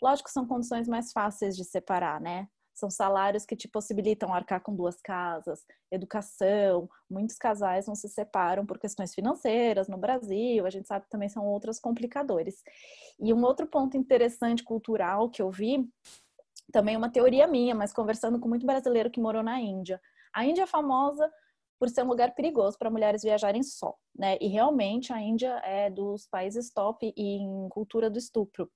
Lógico 0.00 0.30
são 0.30 0.46
condições 0.46 0.88
mais 0.88 1.12
fáceis 1.12 1.56
de 1.56 1.64
separar, 1.64 2.20
né? 2.20 2.48
São 2.78 2.90
salários 2.90 3.44
que 3.44 3.56
te 3.56 3.68
possibilitam 3.68 4.32
arcar 4.32 4.60
com 4.60 4.74
duas 4.74 5.00
casas, 5.00 5.64
educação. 5.90 6.88
Muitos 7.10 7.36
casais 7.36 7.86
não 7.86 7.94
se 7.94 8.08
separam 8.08 8.64
por 8.64 8.78
questões 8.78 9.14
financeiras 9.14 9.88
no 9.88 9.98
Brasil, 9.98 10.64
a 10.64 10.70
gente 10.70 10.86
sabe 10.86 11.04
que 11.04 11.10
também 11.10 11.28
são 11.28 11.46
outros 11.46 11.78
complicadores. 11.78 12.62
E 13.18 13.32
um 13.32 13.42
outro 13.42 13.66
ponto 13.66 13.96
interessante 13.96 14.62
cultural 14.62 15.28
que 15.28 15.42
eu 15.42 15.50
vi, 15.50 15.88
também 16.72 16.96
uma 16.96 17.10
teoria 17.10 17.46
minha, 17.46 17.74
mas 17.74 17.92
conversando 17.92 18.38
com 18.38 18.48
muito 18.48 18.66
brasileiro 18.66 19.10
que 19.10 19.20
morou 19.20 19.42
na 19.42 19.60
Índia. 19.60 20.00
A 20.34 20.44
Índia 20.44 20.62
é 20.62 20.66
famosa 20.66 21.30
por 21.78 21.88
ser 21.88 22.02
um 22.02 22.08
lugar 22.08 22.34
perigoso 22.34 22.76
para 22.76 22.90
mulheres 22.90 23.22
viajarem 23.22 23.62
só, 23.62 23.96
né? 24.14 24.36
E 24.40 24.48
realmente 24.48 25.12
a 25.12 25.20
Índia 25.20 25.60
é 25.64 25.88
dos 25.88 26.26
países 26.26 26.72
top 26.72 27.12
em 27.16 27.68
cultura 27.70 28.10
do 28.10 28.18
estupro 28.18 28.70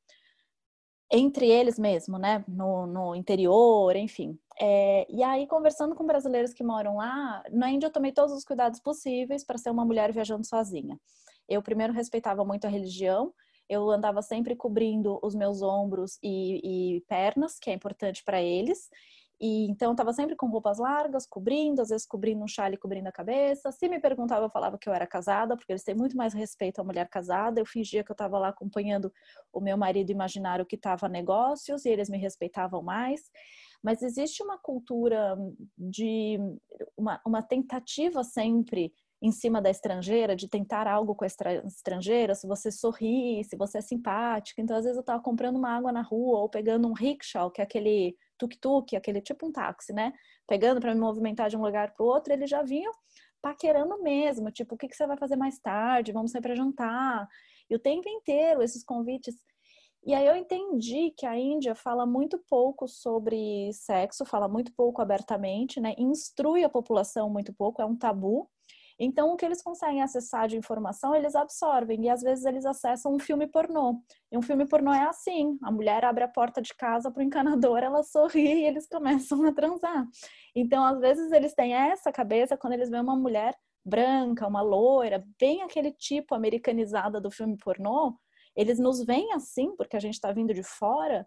entre 1.13 1.47
eles 1.47 1.79
mesmo, 1.79 2.19
né? 2.19 2.43
No, 2.49 2.87
no 2.87 3.15
interior, 3.15 3.95
enfim. 3.95 4.39
É, 4.59 5.07
e 5.11 5.23
aí, 5.23 5.47
conversando 5.47 5.95
com 5.95 6.07
brasileiros 6.07 6.55
que 6.55 6.65
moram 6.65 6.97
lá, 6.97 7.43
na 7.51 7.71
Índia 7.71 7.87
eu 7.87 7.93
tomei 7.93 8.13
todos 8.13 8.35
os 8.35 8.45
cuidados 8.45 8.81
possíveis 8.81 9.45
para 9.45 9.59
ser 9.59 9.71
uma 9.71 9.85
mulher 9.85 10.11
viajando 10.11 10.47
sozinha. 10.47 10.99
Eu 11.47 11.63
primeiro 11.63 11.93
respeitava 11.93 12.45
muito 12.45 12.67
a 12.67 12.71
religião, 12.71 13.35
eu 13.69 13.91
andava 13.91 14.23
sempre 14.23 14.57
cobrindo 14.57 15.19
os 15.23 15.35
meus 15.35 15.61
ombros 15.61 16.19
e, 16.23 16.97
e 16.97 17.01
pernas, 17.03 17.59
que 17.59 17.71
é 17.71 17.75
importante 17.75 18.25
para 18.25 18.41
eles. 18.41 18.89
E 19.43 19.67
então 19.69 19.91
estava 19.91 20.13
sempre 20.13 20.37
com 20.37 20.47
roupas 20.47 20.79
largas, 20.79 21.27
cobrindo, 21.27 21.83
às 21.83 21.89
vezes 21.89 22.07
cobrindo 22.07 22.45
um 22.45 22.47
chale, 22.47 22.77
cobrindo 22.77 23.09
a 23.09 23.13
cabeça. 23.13 23.73
Se 23.73 23.89
me 23.89 23.99
perguntava, 23.99 24.47
eu 24.47 24.51
falava 24.51 24.79
que 24.79 24.89
eu 24.89 24.95
era 24.95 25.05
casada, 25.05 25.57
porque 25.57 25.73
eles 25.73 25.83
têm 25.83 25.97
muito 25.97 26.17
mais 26.17 26.33
respeito 26.33 26.81
à 26.81 26.85
mulher 26.85 27.09
casada. 27.09 27.61
Eu 27.61 27.67
fingia 27.67 28.05
que 28.05 28.13
eu 28.13 28.15
estava 28.15 28.39
lá 28.39 28.51
acompanhando 28.51 29.13
o 29.53 29.61
meu 29.61 29.77
marido 29.77 30.11
imaginário 30.11 30.65
que 30.65 30.77
estava 30.77 31.09
negócios 31.09 31.85
e 31.85 31.89
eles 31.89 32.09
me 32.09 32.19
respeitavam 32.19 32.85
mais. 32.85 33.33
Mas 33.83 34.01
existe 34.01 34.45
uma 34.45 34.57
cultura 34.57 35.37
de 35.77 36.39
uma, 36.97 37.21
uma 37.27 37.43
tentativa 37.43 38.23
sempre 38.23 38.95
em 39.23 39.31
cima 39.31 39.63
da 39.63 39.71
estrangeira, 39.71 40.35
de 40.35 40.49
tentar 40.49 40.89
algo 40.89 41.15
com 41.15 41.25
a 41.25 41.29
estrangeira, 41.65 42.35
se 42.35 42.47
você 42.47 42.73
sorri, 42.73 43.45
se 43.45 43.57
você 43.57 43.79
é 43.79 43.81
simpática. 43.81 44.61
Então, 44.61 44.77
às 44.77 44.83
vezes, 44.83 44.97
eu 44.97 45.03
estava 45.03 45.23
comprando 45.23 45.57
uma 45.57 45.71
água 45.71 45.93
na 45.93 46.03
rua 46.03 46.41
ou 46.41 46.49
pegando 46.49 46.89
um 46.89 46.93
rickshaw, 46.93 47.49
que 47.49 47.61
é 47.61 47.65
aquele 47.65 48.17
tuk-tuk, 48.37 48.97
aquele 48.97 49.21
tipo 49.21 49.47
um 49.47 49.53
táxi, 49.53 49.93
né? 49.93 50.13
Pegando 50.49 50.81
para 50.81 50.93
me 50.93 51.01
movimentar 51.01 51.49
de 51.49 51.57
um 51.57 51.63
lugar 51.63 51.95
para 51.95 52.05
o 52.05 52.09
outro, 52.09 52.33
eles 52.33 52.51
já 52.51 52.63
vinham 52.63 52.93
paquerando 53.41 54.01
mesmo, 54.03 54.51
tipo, 54.51 54.75
o 54.75 54.79
que, 54.79 54.89
que 54.89 54.97
você 54.97 55.07
vai 55.07 55.17
fazer 55.17 55.37
mais 55.37 55.59
tarde? 55.59 56.13
Vamos 56.13 56.33
sair 56.33 56.43
para 56.43 56.55
jantar. 56.55 57.29
E 57.71 57.75
o 57.75 57.79
tempo 57.79 58.09
inteiro, 58.09 58.63
esses 58.63 58.85
convites. 58.85 59.37
E 60.05 60.15
aí 60.15 60.27
eu 60.27 60.35
entendi 60.35 61.13
que 61.17 61.25
a 61.27 61.39
Índia 61.39 61.77
fala 61.77 62.05
muito 62.05 62.39
pouco 62.49 62.89
sobre 62.89 63.73
sexo, 63.73 64.25
fala 64.25 64.49
muito 64.49 64.73
pouco 64.75 65.01
abertamente, 65.01 65.81
né? 65.81 65.95
Instrui 65.97 66.65
a 66.65 66.69
população 66.69 67.31
muito 67.31 67.53
pouco, 67.53 67.81
é 67.81 67.85
um 67.85 67.97
tabu. 67.97 68.49
Então, 69.05 69.33
o 69.33 69.37
que 69.37 69.45
eles 69.45 69.61
conseguem 69.61 70.01
acessar 70.01 70.47
de 70.47 70.57
informação, 70.57 71.13
eles 71.13 71.35
absorvem. 71.35 72.05
E 72.05 72.09
às 72.09 72.23
vezes 72.23 72.45
eles 72.45 72.65
acessam 72.65 73.13
um 73.13 73.19
filme 73.19 73.49
pornô. 73.49 74.01
E 74.31 74.39
um 74.39 74.43
filme 74.43 74.65
pornô 74.65 74.93
é 74.93 75.03
assim: 75.03 75.59
a 75.61 75.73
mulher 75.73 76.05
abre 76.05 76.23
a 76.23 76.29
porta 76.29 76.63
de 76.63 76.73
casa 76.73 77.11
para 77.11 77.21
o 77.21 77.25
encanador, 77.25 77.79
ela 77.79 78.05
sorri 78.05 78.61
e 78.61 78.65
eles 78.65 78.87
começam 78.87 79.45
a 79.45 79.53
transar. 79.53 80.07
Então, 80.55 80.85
às 80.85 81.01
vezes, 81.01 81.33
eles 81.33 81.53
têm 81.53 81.75
essa 81.75 82.13
cabeça 82.13 82.57
quando 82.57 82.75
eles 82.75 82.89
veem 82.89 83.03
uma 83.03 83.17
mulher 83.17 83.57
branca, 83.85 84.47
uma 84.47 84.63
loira, 84.63 85.25
bem 85.37 85.63
aquele 85.63 85.91
tipo 85.91 86.37
americanizada 86.37 87.21
do 87.21 87.29
filme 87.29 87.57
pornô. 87.57 88.17
Eles 88.55 88.79
nos 88.79 89.05
veem 89.05 89.33
assim, 89.33 89.75
porque 89.75 89.97
a 89.97 90.01
gente 90.01 90.15
está 90.15 90.31
vindo 90.31 90.55
de 90.55 90.63
fora, 90.63 91.27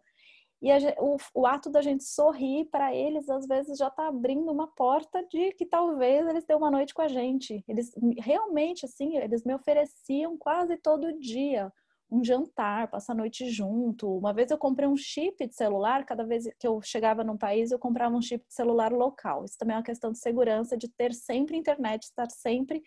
e 0.62 0.70
o, 1.00 1.18
o, 1.34 1.46
ato 1.46 1.70
da 1.70 1.82
gente 1.82 2.04
sorrir 2.04 2.65
para 2.65 2.94
eles, 2.96 3.30
às 3.30 3.46
vezes, 3.46 3.78
já 3.78 3.88
está 3.88 4.08
abrindo 4.08 4.52
uma 4.52 4.68
porta 4.68 5.24
de 5.24 5.52
que 5.52 5.65
talvez 5.65 6.28
eles 6.28 6.46
tenham 6.46 6.60
uma 6.60 6.72
noite 6.72 6.94
com 6.94 7.02
a 7.02 7.08
gente. 7.08 7.63
Eles 7.68 7.91
realmente, 8.18 8.86
assim, 8.86 9.18
eles 9.18 9.44
me 9.44 9.54
ofereciam 9.54 10.38
quase 10.38 10.78
todo 10.78 11.20
dia 11.20 11.72
um 12.10 12.24
jantar, 12.24 12.89
passar 12.89 13.13
a 13.13 13.15
noite 13.15 13.50
junto. 13.50 14.18
Uma 14.18 14.34
vez 14.34 14.52
eu 14.52 14.58
comprei 14.58 14.88
um 14.88 14.96
chip 14.96 15.46
de 15.46 15.56
celular, 15.56 16.06
cada 16.06 16.24
vez 16.24 16.46
que 16.60 16.68
eu 16.68 16.82
chegava 16.82 17.24
num 17.24 17.38
país, 17.38 17.72
eu 17.72 17.80
comprava 17.80 18.15
um 18.15 18.22
chip 18.22 18.46
de 18.48 18.54
celular 18.54 18.91
local. 18.91 19.44
Isso 19.44 19.58
também 19.58 19.76
é 19.76 19.78
uma 19.78 19.84
questão 19.84 20.12
de 20.12 20.20
segurança, 20.20 20.78
de 20.78 20.88
ter 20.88 21.13
sempre 21.13 21.58
internet, 21.58 22.04
estar 22.04 22.30
sempre 22.30 22.82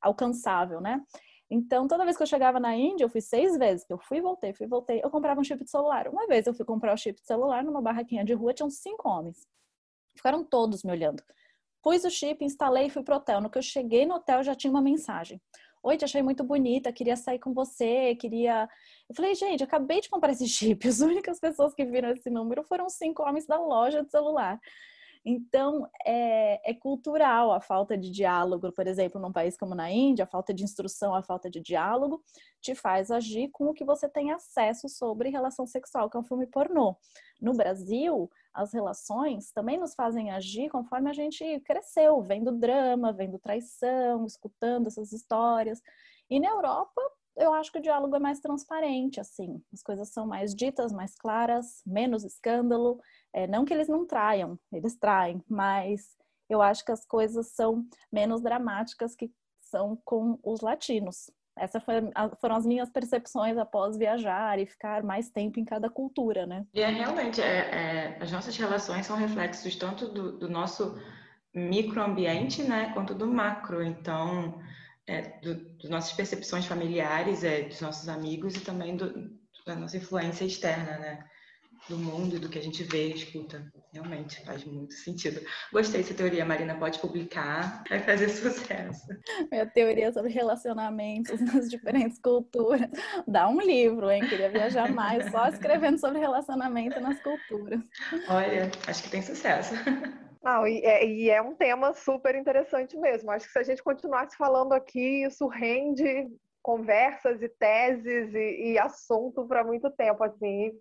alcançável, 0.00 0.80
né? 0.80 1.02
Então, 1.50 1.88
toda 1.88 2.04
vez 2.04 2.16
que 2.16 2.22
eu 2.22 2.26
chegava 2.26 2.60
na 2.60 2.76
Índia, 2.76 3.04
eu 3.04 3.08
fui 3.08 3.20
seis 3.20 3.58
vezes, 3.58 3.84
que 3.84 3.92
eu 3.92 3.98
fui 3.98 4.18
e 4.18 4.20
voltei, 4.20 4.52
fui 4.52 4.66
e 4.66 4.68
voltei, 4.68 5.00
eu 5.02 5.10
comprava 5.10 5.40
um 5.40 5.44
chip 5.44 5.64
de 5.64 5.70
celular. 5.70 6.06
Uma 6.06 6.26
vez 6.28 6.46
eu 6.46 6.54
fui 6.54 6.64
comprar 6.64 6.94
o 6.94 6.96
chip 6.96 7.20
de 7.20 7.26
celular 7.26 7.64
numa 7.64 7.82
barraquinha 7.82 8.24
de 8.24 8.32
rua, 8.32 8.54
tinham 8.54 8.70
cinco 8.70 9.08
homens. 9.08 9.44
Ficaram 10.14 10.44
todos 10.44 10.84
me 10.84 10.92
olhando. 10.92 11.22
Pus 11.82 12.04
o 12.04 12.10
chip, 12.10 12.44
instalei 12.44 12.86
e 12.86 12.90
fui 12.90 13.02
pro 13.02 13.16
hotel. 13.16 13.40
No 13.40 13.50
que 13.50 13.58
eu 13.58 13.62
cheguei 13.62 14.06
no 14.06 14.14
hotel, 14.14 14.44
já 14.44 14.54
tinha 14.54 14.70
uma 14.70 14.82
mensagem. 14.82 15.40
Oi, 15.82 15.96
te 15.96 16.04
achei 16.04 16.22
muito 16.22 16.44
bonita, 16.44 16.92
queria 16.92 17.16
sair 17.16 17.38
com 17.38 17.54
você, 17.54 18.14
queria. 18.14 18.68
Eu 19.08 19.14
falei, 19.16 19.34
gente, 19.34 19.64
acabei 19.64 20.00
de 20.00 20.10
comprar 20.10 20.30
esse 20.30 20.46
chip. 20.48 20.86
As 20.86 21.00
únicas 21.00 21.40
pessoas 21.40 21.74
que 21.74 21.84
viram 21.84 22.10
esse 22.10 22.30
número 22.30 22.62
foram 22.62 22.88
cinco 22.88 23.22
homens 23.22 23.46
da 23.46 23.58
loja 23.58 24.04
de 24.04 24.10
celular. 24.10 24.60
Então, 25.24 25.86
é, 26.06 26.70
é, 26.70 26.74
cultural 26.74 27.52
a 27.52 27.60
falta 27.60 27.96
de 27.96 28.10
diálogo, 28.10 28.72
por 28.72 28.86
exemplo, 28.86 29.20
num 29.20 29.32
país 29.32 29.56
como 29.56 29.74
na 29.74 29.90
Índia, 29.90 30.24
a 30.24 30.26
falta 30.26 30.54
de 30.54 30.64
instrução, 30.64 31.14
a 31.14 31.22
falta 31.22 31.50
de 31.50 31.60
diálogo 31.60 32.22
te 32.60 32.74
faz 32.74 33.10
agir 33.10 33.48
com 33.50 33.66
o 33.66 33.74
que 33.74 33.84
você 33.84 34.08
tem 34.08 34.32
acesso 34.32 34.88
sobre 34.88 35.28
relação 35.28 35.66
sexual, 35.66 36.08
que 36.08 36.16
é 36.16 36.20
um 36.20 36.24
filme 36.24 36.46
pornô. 36.46 36.96
No 37.40 37.52
Brasil, 37.52 38.30
as 38.52 38.72
relações 38.72 39.52
também 39.52 39.78
nos 39.78 39.94
fazem 39.94 40.30
agir 40.30 40.70
conforme 40.70 41.10
a 41.10 41.12
gente 41.12 41.60
cresceu, 41.60 42.22
vendo 42.22 42.50
drama, 42.52 43.12
vendo 43.12 43.38
traição, 43.38 44.24
escutando 44.24 44.86
essas 44.86 45.12
histórias. 45.12 45.82
E 46.30 46.40
na 46.40 46.48
Europa, 46.48 47.00
eu 47.36 47.52
acho 47.54 47.72
que 47.72 47.78
o 47.78 47.82
diálogo 47.82 48.16
é 48.16 48.18
mais 48.18 48.40
transparente, 48.40 49.20
assim. 49.20 49.62
As 49.72 49.82
coisas 49.82 50.08
são 50.10 50.26
mais 50.26 50.54
ditas, 50.54 50.92
mais 50.92 51.14
claras, 51.14 51.82
menos 51.86 52.24
escândalo. 52.24 53.00
É, 53.32 53.46
não 53.46 53.64
que 53.64 53.72
eles 53.72 53.88
não 53.88 54.06
traiam, 54.06 54.58
eles 54.72 54.96
traem, 54.96 55.42
mas 55.48 56.16
eu 56.48 56.60
acho 56.60 56.84
que 56.84 56.92
as 56.92 57.04
coisas 57.06 57.48
são 57.52 57.86
menos 58.12 58.42
dramáticas 58.42 59.14
que 59.14 59.30
são 59.60 59.96
com 60.04 60.38
os 60.42 60.60
latinos. 60.60 61.30
Essas 61.56 61.82
foram 62.40 62.56
as 62.56 62.64
minhas 62.64 62.90
percepções 62.90 63.58
após 63.58 63.96
viajar 63.96 64.58
e 64.58 64.66
ficar 64.66 65.02
mais 65.02 65.30
tempo 65.30 65.60
em 65.60 65.64
cada 65.64 65.90
cultura, 65.90 66.46
né? 66.46 66.64
E 66.72 66.80
é 66.80 66.88
realmente, 66.88 67.40
é, 67.40 67.58
é, 67.58 68.18
as 68.20 68.32
nossas 68.32 68.56
relações 68.56 69.04
são 69.06 69.16
reflexos 69.16 69.76
tanto 69.76 70.08
do, 70.08 70.38
do 70.38 70.48
nosso 70.48 70.98
microambiente, 71.54 72.62
né, 72.62 72.92
quanto 72.94 73.14
do 73.14 73.26
macro. 73.26 73.82
Então, 73.82 74.60
é, 75.10 75.22
do, 75.42 75.54
das 75.78 75.90
nossas 75.90 76.12
percepções 76.12 76.66
familiares, 76.66 77.42
é, 77.42 77.62
dos 77.62 77.80
nossos 77.80 78.08
amigos 78.08 78.54
e 78.54 78.60
também 78.60 78.96
do, 78.96 79.28
da 79.66 79.74
nossa 79.74 79.96
influência 79.96 80.44
externa, 80.44 80.98
né? 80.98 81.24
Do 81.88 81.96
mundo 81.96 82.38
do 82.38 82.48
que 82.48 82.58
a 82.58 82.62
gente 82.62 82.84
vê 82.84 83.08
e 83.08 83.14
escuta. 83.14 83.66
Realmente 83.92 84.44
faz 84.44 84.64
muito 84.64 84.92
sentido. 84.92 85.40
Gostei 85.72 86.02
dessa 86.02 86.14
teoria, 86.14 86.44
Marina. 86.44 86.78
Pode 86.78 86.98
publicar, 86.98 87.82
vai 87.88 87.98
fazer 88.00 88.28
sucesso. 88.28 89.06
Minha 89.50 89.66
teoria 89.66 90.12
sobre 90.12 90.30
relacionamentos 90.30 91.40
nas 91.40 91.68
diferentes 91.68 92.20
culturas. 92.20 92.88
Dá 93.26 93.48
um 93.48 93.60
livro, 93.60 94.10
hein? 94.10 94.28
Queria 94.28 94.50
viajar 94.50 94.92
mais 94.92 95.30
só 95.32 95.48
escrevendo 95.48 95.98
sobre 95.98 96.20
relacionamento 96.20 97.00
nas 97.00 97.20
culturas. 97.20 97.80
Olha, 98.28 98.70
acho 98.86 99.02
que 99.02 99.10
tem 99.10 99.22
sucesso. 99.22 99.74
Não, 100.42 100.66
e 100.66 100.80
é, 100.80 101.04
e 101.04 101.30
é, 101.30 101.40
um 101.42 101.54
tema 101.54 101.92
super 101.92 102.34
interessante 102.34 102.96
mesmo. 102.96 103.30
Acho 103.30 103.46
que 103.46 103.52
se 103.52 103.58
a 103.58 103.62
gente 103.62 103.82
continuasse 103.82 104.36
falando 104.36 104.72
aqui, 104.72 105.24
isso 105.24 105.46
rende 105.46 106.28
conversas 106.62 107.42
e 107.42 107.48
teses 107.48 108.34
e, 108.34 108.72
e 108.72 108.78
assunto 108.78 109.46
para 109.46 109.64
muito 109.64 109.90
tempo. 109.90 110.24
Assim. 110.24 110.72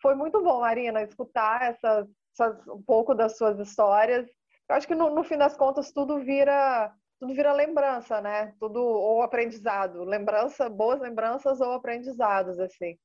Foi 0.00 0.14
muito 0.14 0.42
bom, 0.42 0.60
Marina, 0.60 1.02
escutar 1.02 1.62
essas, 1.62 2.06
essas, 2.32 2.66
um 2.68 2.82
pouco 2.82 3.14
das 3.14 3.36
suas 3.36 3.58
histórias. 3.58 4.28
Eu 4.68 4.76
acho 4.76 4.86
que 4.86 4.94
no, 4.94 5.10
no 5.10 5.24
fim 5.24 5.36
das 5.36 5.56
contas 5.56 5.92
tudo 5.92 6.20
vira 6.20 6.92
tudo 7.20 7.34
vira 7.34 7.52
lembrança, 7.52 8.20
né? 8.20 8.52
Tudo 8.58 8.82
ou 8.82 9.22
aprendizado, 9.22 10.04
lembrança, 10.04 10.68
boas 10.68 11.00
lembranças 11.00 11.60
ou 11.60 11.72
aprendizados 11.72 12.58
assim 12.58 12.96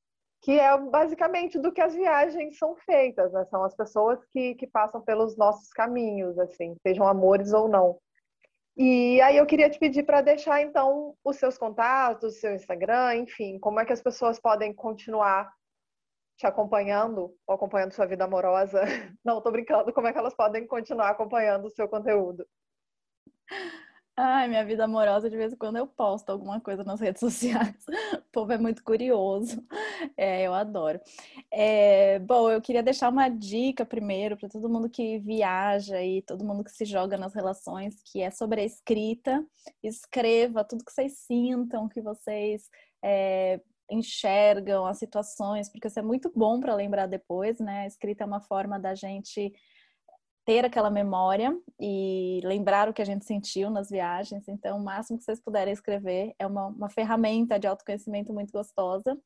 que 0.47 0.57
é 0.57 0.77
basicamente 0.77 1.59
do 1.59 1.73
que 1.73 1.81
as 1.81 1.93
viagens 1.93 2.57
são 2.57 2.73
feitas, 2.77 3.33
né? 3.33 3.43
São 3.49 3.65
as 3.65 3.75
pessoas 3.75 4.17
que, 4.31 4.55
que 4.55 4.65
passam 4.65 5.01
pelos 5.01 5.35
nossos 5.35 5.73
caminhos, 5.73 6.39
assim, 6.39 6.73
sejam 6.81 7.05
amores 7.05 7.51
ou 7.51 7.67
não. 7.67 7.99
E 8.77 9.19
aí 9.19 9.35
eu 9.35 9.45
queria 9.45 9.69
te 9.69 9.77
pedir 9.77 10.03
para 10.03 10.21
deixar 10.21 10.61
então 10.61 11.13
os 11.21 11.35
seus 11.35 11.57
contatos, 11.57 12.33
o 12.33 12.39
seu 12.39 12.55
Instagram, 12.55 13.15
enfim, 13.15 13.59
como 13.59 13.81
é 13.81 13.85
que 13.85 13.91
as 13.91 14.01
pessoas 14.01 14.39
podem 14.39 14.73
continuar 14.73 15.51
te 16.37 16.47
acompanhando 16.47 17.35
ou 17.45 17.53
acompanhando 17.53 17.91
sua 17.91 18.05
vida 18.05 18.23
amorosa? 18.23 18.83
Não, 19.25 19.41
tô 19.41 19.51
brincando, 19.51 19.91
como 19.91 20.07
é 20.07 20.13
que 20.13 20.17
elas 20.17 20.33
podem 20.33 20.65
continuar 20.65 21.09
acompanhando 21.09 21.65
o 21.65 21.71
seu 21.71 21.89
conteúdo? 21.89 22.47
Ai, 24.19 24.47
minha 24.47 24.65
vida 24.65 24.83
amorosa, 24.83 25.29
de 25.29 25.37
vez 25.37 25.53
em 25.53 25.55
quando 25.55 25.77
eu 25.77 25.85
posto 25.85 26.31
alguma 26.31 26.59
coisa 26.59 26.83
nas 26.83 26.99
redes 26.99 27.19
sociais. 27.19 27.75
O 28.15 28.31
povo 28.31 28.51
é 28.51 28.57
muito 28.57 28.83
curioso. 28.83 29.63
É, 30.17 30.41
eu 30.41 30.55
adoro. 30.55 30.99
É, 31.51 32.17
bom, 32.19 32.49
eu 32.49 32.59
queria 32.59 32.81
deixar 32.81 33.09
uma 33.09 33.29
dica 33.29 33.85
primeiro 33.85 34.35
para 34.35 34.49
todo 34.49 34.67
mundo 34.67 34.89
que 34.89 35.19
viaja 35.19 36.01
e 36.01 36.23
todo 36.23 36.43
mundo 36.43 36.63
que 36.63 36.71
se 36.71 36.83
joga 36.83 37.15
nas 37.15 37.35
relações, 37.35 38.01
que 38.11 38.19
é 38.19 38.31
sobre 38.31 38.61
a 38.61 38.65
escrita. 38.65 39.45
Escreva 39.83 40.63
tudo 40.63 40.83
que 40.83 40.91
vocês 40.91 41.19
sintam, 41.19 41.87
que 41.87 42.01
vocês 42.01 42.71
é, 43.03 43.61
enxergam 43.87 44.87
as 44.87 44.97
situações, 44.97 45.69
porque 45.69 45.87
isso 45.89 45.99
é 45.99 46.01
muito 46.01 46.31
bom 46.35 46.59
para 46.59 46.73
lembrar 46.73 47.05
depois, 47.05 47.59
né? 47.59 47.81
A 47.81 47.87
escrita 47.87 48.23
é 48.23 48.27
uma 48.27 48.41
forma 48.41 48.79
da 48.79 48.95
gente 48.95 49.53
ter 50.47 50.63
aquela 50.63 50.89
memória 50.89 51.53
e 51.77 52.39
lembrar 52.45 52.87
o 52.87 52.93
que 52.93 53.01
a 53.01 53.05
gente 53.05 53.25
sentiu 53.25 53.69
nas 53.69 53.89
viagens. 53.89 54.47
Então, 54.47 54.77
o 54.77 54.83
máximo 54.83 55.17
que 55.17 55.25
vocês 55.25 55.41
puderem 55.41 55.73
escrever 55.73 56.33
é 56.39 56.47
uma, 56.47 56.67
uma 56.67 56.89
ferramenta 56.89 57.59
de 57.59 57.67
autoconhecimento 57.67 58.33
muito 58.33 58.53
gostosa. 58.53 59.19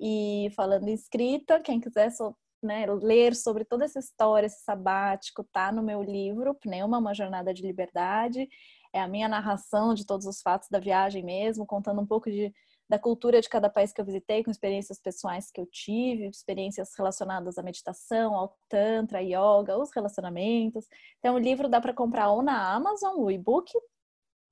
E 0.00 0.50
falando 0.56 0.88
em 0.88 0.94
escrita, 0.94 1.60
quem 1.60 1.78
quiser 1.78 2.10
so, 2.10 2.34
né, 2.62 2.86
ler 2.86 3.36
sobre 3.36 3.62
toda 3.62 3.84
essa 3.84 3.98
história, 3.98 4.46
esse 4.46 4.64
sabático, 4.64 5.44
tá 5.52 5.70
no 5.70 5.82
meu 5.82 6.02
livro, 6.02 6.54
Pneuma, 6.54 6.96
uma 6.96 7.12
jornada 7.12 7.52
de 7.52 7.60
liberdade. 7.60 8.48
É 8.90 9.02
a 9.02 9.06
minha 9.06 9.28
narração 9.28 9.92
de 9.92 10.06
todos 10.06 10.26
os 10.26 10.40
fatos 10.40 10.70
da 10.70 10.78
viagem 10.78 11.22
mesmo, 11.22 11.66
contando 11.66 12.00
um 12.00 12.06
pouco 12.06 12.30
de 12.30 12.50
da 12.88 12.98
cultura 12.98 13.40
de 13.40 13.48
cada 13.48 13.70
país 13.70 13.92
que 13.92 14.00
eu 14.00 14.04
visitei, 14.04 14.44
com 14.44 14.50
experiências 14.50 14.98
pessoais 15.00 15.50
que 15.50 15.60
eu 15.60 15.66
tive, 15.66 16.28
experiências 16.28 16.94
relacionadas 16.96 17.58
à 17.58 17.62
meditação, 17.62 18.34
ao 18.34 18.56
tantra, 18.68 19.22
yoga, 19.22 19.78
os 19.78 19.90
relacionamentos. 19.94 20.86
Então, 21.18 21.34
o 21.34 21.38
livro 21.38 21.68
dá 21.68 21.80
para 21.80 21.94
comprar 21.94 22.30
ou 22.30 22.42
na 22.42 22.74
Amazon, 22.74 23.16
o 23.16 23.30
e-book 23.30 23.72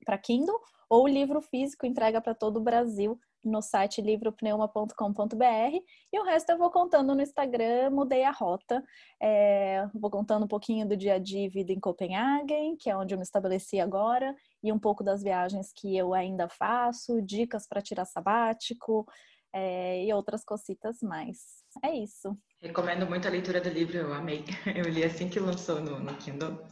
para 0.05 0.18
Kindle, 0.18 0.59
ou 0.88 1.05
o 1.05 1.09
livro 1.09 1.40
físico 1.40 1.87
entrega 1.87 2.21
para 2.21 2.35
todo 2.35 2.57
o 2.57 2.62
Brasil 2.62 3.18
no 3.44 3.61
site 3.62 4.00
livropneuma.com.br 4.00 5.78
e 6.12 6.20
o 6.20 6.24
resto 6.24 6.50
eu 6.50 6.59
vou 6.59 6.70
contando 6.70 7.14
no 7.14 7.22
Instagram, 7.22 7.90
mudei 7.90 8.24
a 8.24 8.31
rota. 8.31 8.83
É, 9.20 9.87
vou 9.94 10.11
contando 10.11 10.44
um 10.44 10.48
pouquinho 10.48 10.87
do 10.87 10.96
dia 10.96 11.14
a 11.14 11.18
dia 11.18 11.48
vida 11.48 11.72
em 11.72 11.81
Copenhague, 11.81 12.76
que 12.78 12.90
é 12.90 12.96
onde 12.96 13.14
eu 13.14 13.18
me 13.18 13.24
estabeleci 13.24 13.78
agora, 13.81 14.35
e 14.62 14.72
um 14.72 14.78
pouco 14.78 15.05
das 15.05 15.22
viagens 15.22 15.72
que 15.74 15.96
eu 15.96 16.14
ainda 16.14 16.48
faço, 16.48 17.20
dicas 17.22 17.66
para 17.66 17.83
tirar 17.83 18.05
sabático 18.05 19.07
é, 19.52 20.05
e 20.05 20.12
outras 20.12 20.44
cositas 20.44 21.02
mais. 21.02 21.62
É 21.85 21.94
isso. 21.94 22.37
Recomendo 22.61 23.07
muito 23.07 23.26
a 23.26 23.31
leitura 23.31 23.61
do 23.61 23.68
livro, 23.68 23.96
eu 23.96 24.12
amei. 24.12 24.44
Eu 24.76 24.85
li 24.90 25.05
assim 25.05 25.28
que 25.28 25.40
lançou 25.40 25.81
no, 25.81 25.98
no 25.98 26.16
Kindle. 26.16 26.66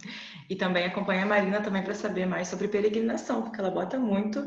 E 0.49 0.57
também 0.57 0.85
acompanho 0.85 1.23
a 1.23 1.27
Marina 1.27 1.63
também 1.63 1.83
para 1.83 1.95
saber 1.95 2.27
mais 2.27 2.49
sobre 2.49 2.69
peregrinação, 2.69 3.43
porque 3.43 3.61
ela 3.61 3.71
bota 3.71 3.99
muito. 3.99 4.41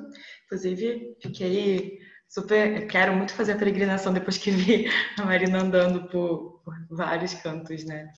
Inclusive, 0.46 1.18
fiquei 1.22 2.00
super. 2.34 2.88
Quero 2.88 3.16
muito 3.16 3.34
fazer 3.34 3.54
a 3.54 3.58
peregrinação 3.58 4.12
depois 4.12 4.38
que 4.38 4.52
vi 4.52 4.88
a 5.20 5.26
Marina 5.26 5.60
andando 5.62 6.08
por, 6.10 6.62
por 6.64 6.74
vários 6.90 7.34
cantos, 7.36 7.86
né? 7.86 8.12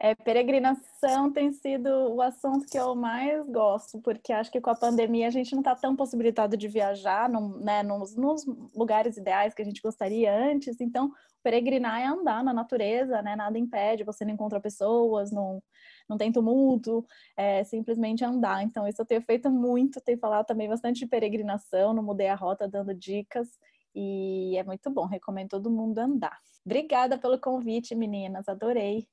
É, 0.00 0.12
peregrinação 0.12 1.32
tem 1.32 1.52
sido 1.52 1.88
o 1.88 2.20
assunto 2.20 2.66
que 2.66 2.76
eu 2.76 2.96
mais 2.96 3.48
gosto, 3.48 4.00
porque 4.00 4.32
acho 4.32 4.50
que 4.50 4.60
com 4.60 4.70
a 4.70 4.74
pandemia 4.74 5.28
a 5.28 5.30
gente 5.30 5.52
não 5.52 5.60
está 5.60 5.76
tão 5.76 5.94
possibilitado 5.94 6.56
de 6.56 6.66
viajar 6.66 7.28
num, 7.28 7.58
né, 7.60 7.80
nos, 7.84 8.16
nos, 8.16 8.44
lugares 8.74 9.16
ideais 9.16 9.54
que 9.54 9.62
a 9.62 9.64
gente 9.64 9.80
gostaria 9.80 10.34
antes. 10.34 10.80
Então, 10.80 11.12
peregrinar 11.44 12.00
é 12.00 12.06
andar 12.06 12.42
na 12.42 12.52
natureza, 12.52 13.22
né? 13.22 13.36
Nada 13.36 13.56
impede, 13.56 14.02
você 14.02 14.24
não 14.24 14.34
encontra 14.34 14.60
pessoas, 14.60 15.30
não, 15.30 15.62
não 16.08 16.16
tem 16.16 16.32
tumulto, 16.32 17.04
é 17.36 17.64
simplesmente 17.64 18.24
andar. 18.24 18.62
Então, 18.62 18.86
isso 18.86 19.00
eu 19.00 19.06
tenho 19.06 19.22
feito 19.22 19.50
muito, 19.50 20.00
tenho 20.00 20.18
falado 20.18 20.46
também 20.46 20.68
bastante 20.68 21.00
de 21.00 21.06
peregrinação, 21.06 21.94
não 21.94 22.02
mudei 22.02 22.28
a 22.28 22.34
rota 22.34 22.68
dando 22.68 22.94
dicas. 22.94 23.48
E 23.94 24.56
é 24.56 24.64
muito 24.64 24.90
bom, 24.90 25.06
recomendo 25.06 25.50
todo 25.50 25.70
mundo 25.70 25.98
andar. 25.98 26.38
Obrigada 26.64 27.16
pelo 27.16 27.38
convite, 27.38 27.94
meninas, 27.94 28.48
adorei. 28.48 29.06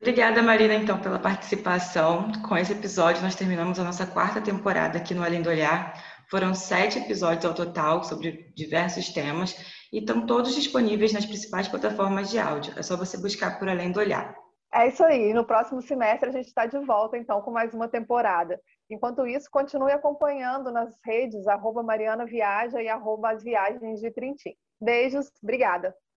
Obrigada, 0.00 0.42
Marina, 0.42 0.74
então, 0.74 0.98
pela 0.98 1.18
participação. 1.18 2.32
Com 2.48 2.56
esse 2.56 2.72
episódio, 2.72 3.22
nós 3.22 3.36
terminamos 3.36 3.78
a 3.78 3.84
nossa 3.84 4.04
quarta 4.04 4.40
temporada 4.40 4.98
aqui 4.98 5.14
no 5.14 5.22
Além 5.22 5.42
do 5.42 5.48
Olhar. 5.48 5.94
Foram 6.28 6.54
sete 6.54 6.98
episódios 6.98 7.44
ao 7.44 7.54
total 7.54 8.02
sobre 8.02 8.50
diversos 8.56 9.10
temas 9.10 9.54
e 9.92 9.98
estão 9.98 10.26
todos 10.26 10.54
disponíveis 10.54 11.12
nas 11.12 11.26
principais 11.26 11.68
plataformas 11.68 12.30
de 12.30 12.38
áudio. 12.38 12.72
É 12.76 12.82
só 12.82 12.96
você 12.96 13.16
buscar 13.16 13.58
por 13.58 13.68
Além 13.68 13.92
do 13.92 14.00
Olhar. 14.00 14.34
É 14.74 14.88
isso 14.88 15.04
aí. 15.04 15.32
No 15.34 15.44
próximo 15.46 15.82
semestre 15.82 16.28
a 16.28 16.32
gente 16.32 16.46
está 16.46 16.66
de 16.66 16.78
volta, 16.78 17.16
então, 17.18 17.42
com 17.42 17.50
mais 17.50 17.72
uma 17.74 17.88
temporada. 17.88 18.60
Enquanto 18.88 19.26
isso, 19.26 19.48
continue 19.50 19.92
acompanhando 19.92 20.70
nas 20.72 20.94
redes, 21.04 21.46
arroba 21.46 21.82
Mariana 21.82 22.24
Viaja 22.24 22.82
e 22.82 22.88
arroba 22.88 23.30
as 23.30 23.42
Viagens 23.42 24.00
de 24.00 24.10
Trintim. 24.10 24.54
Beijos, 24.80 25.30
obrigada. 25.42 25.94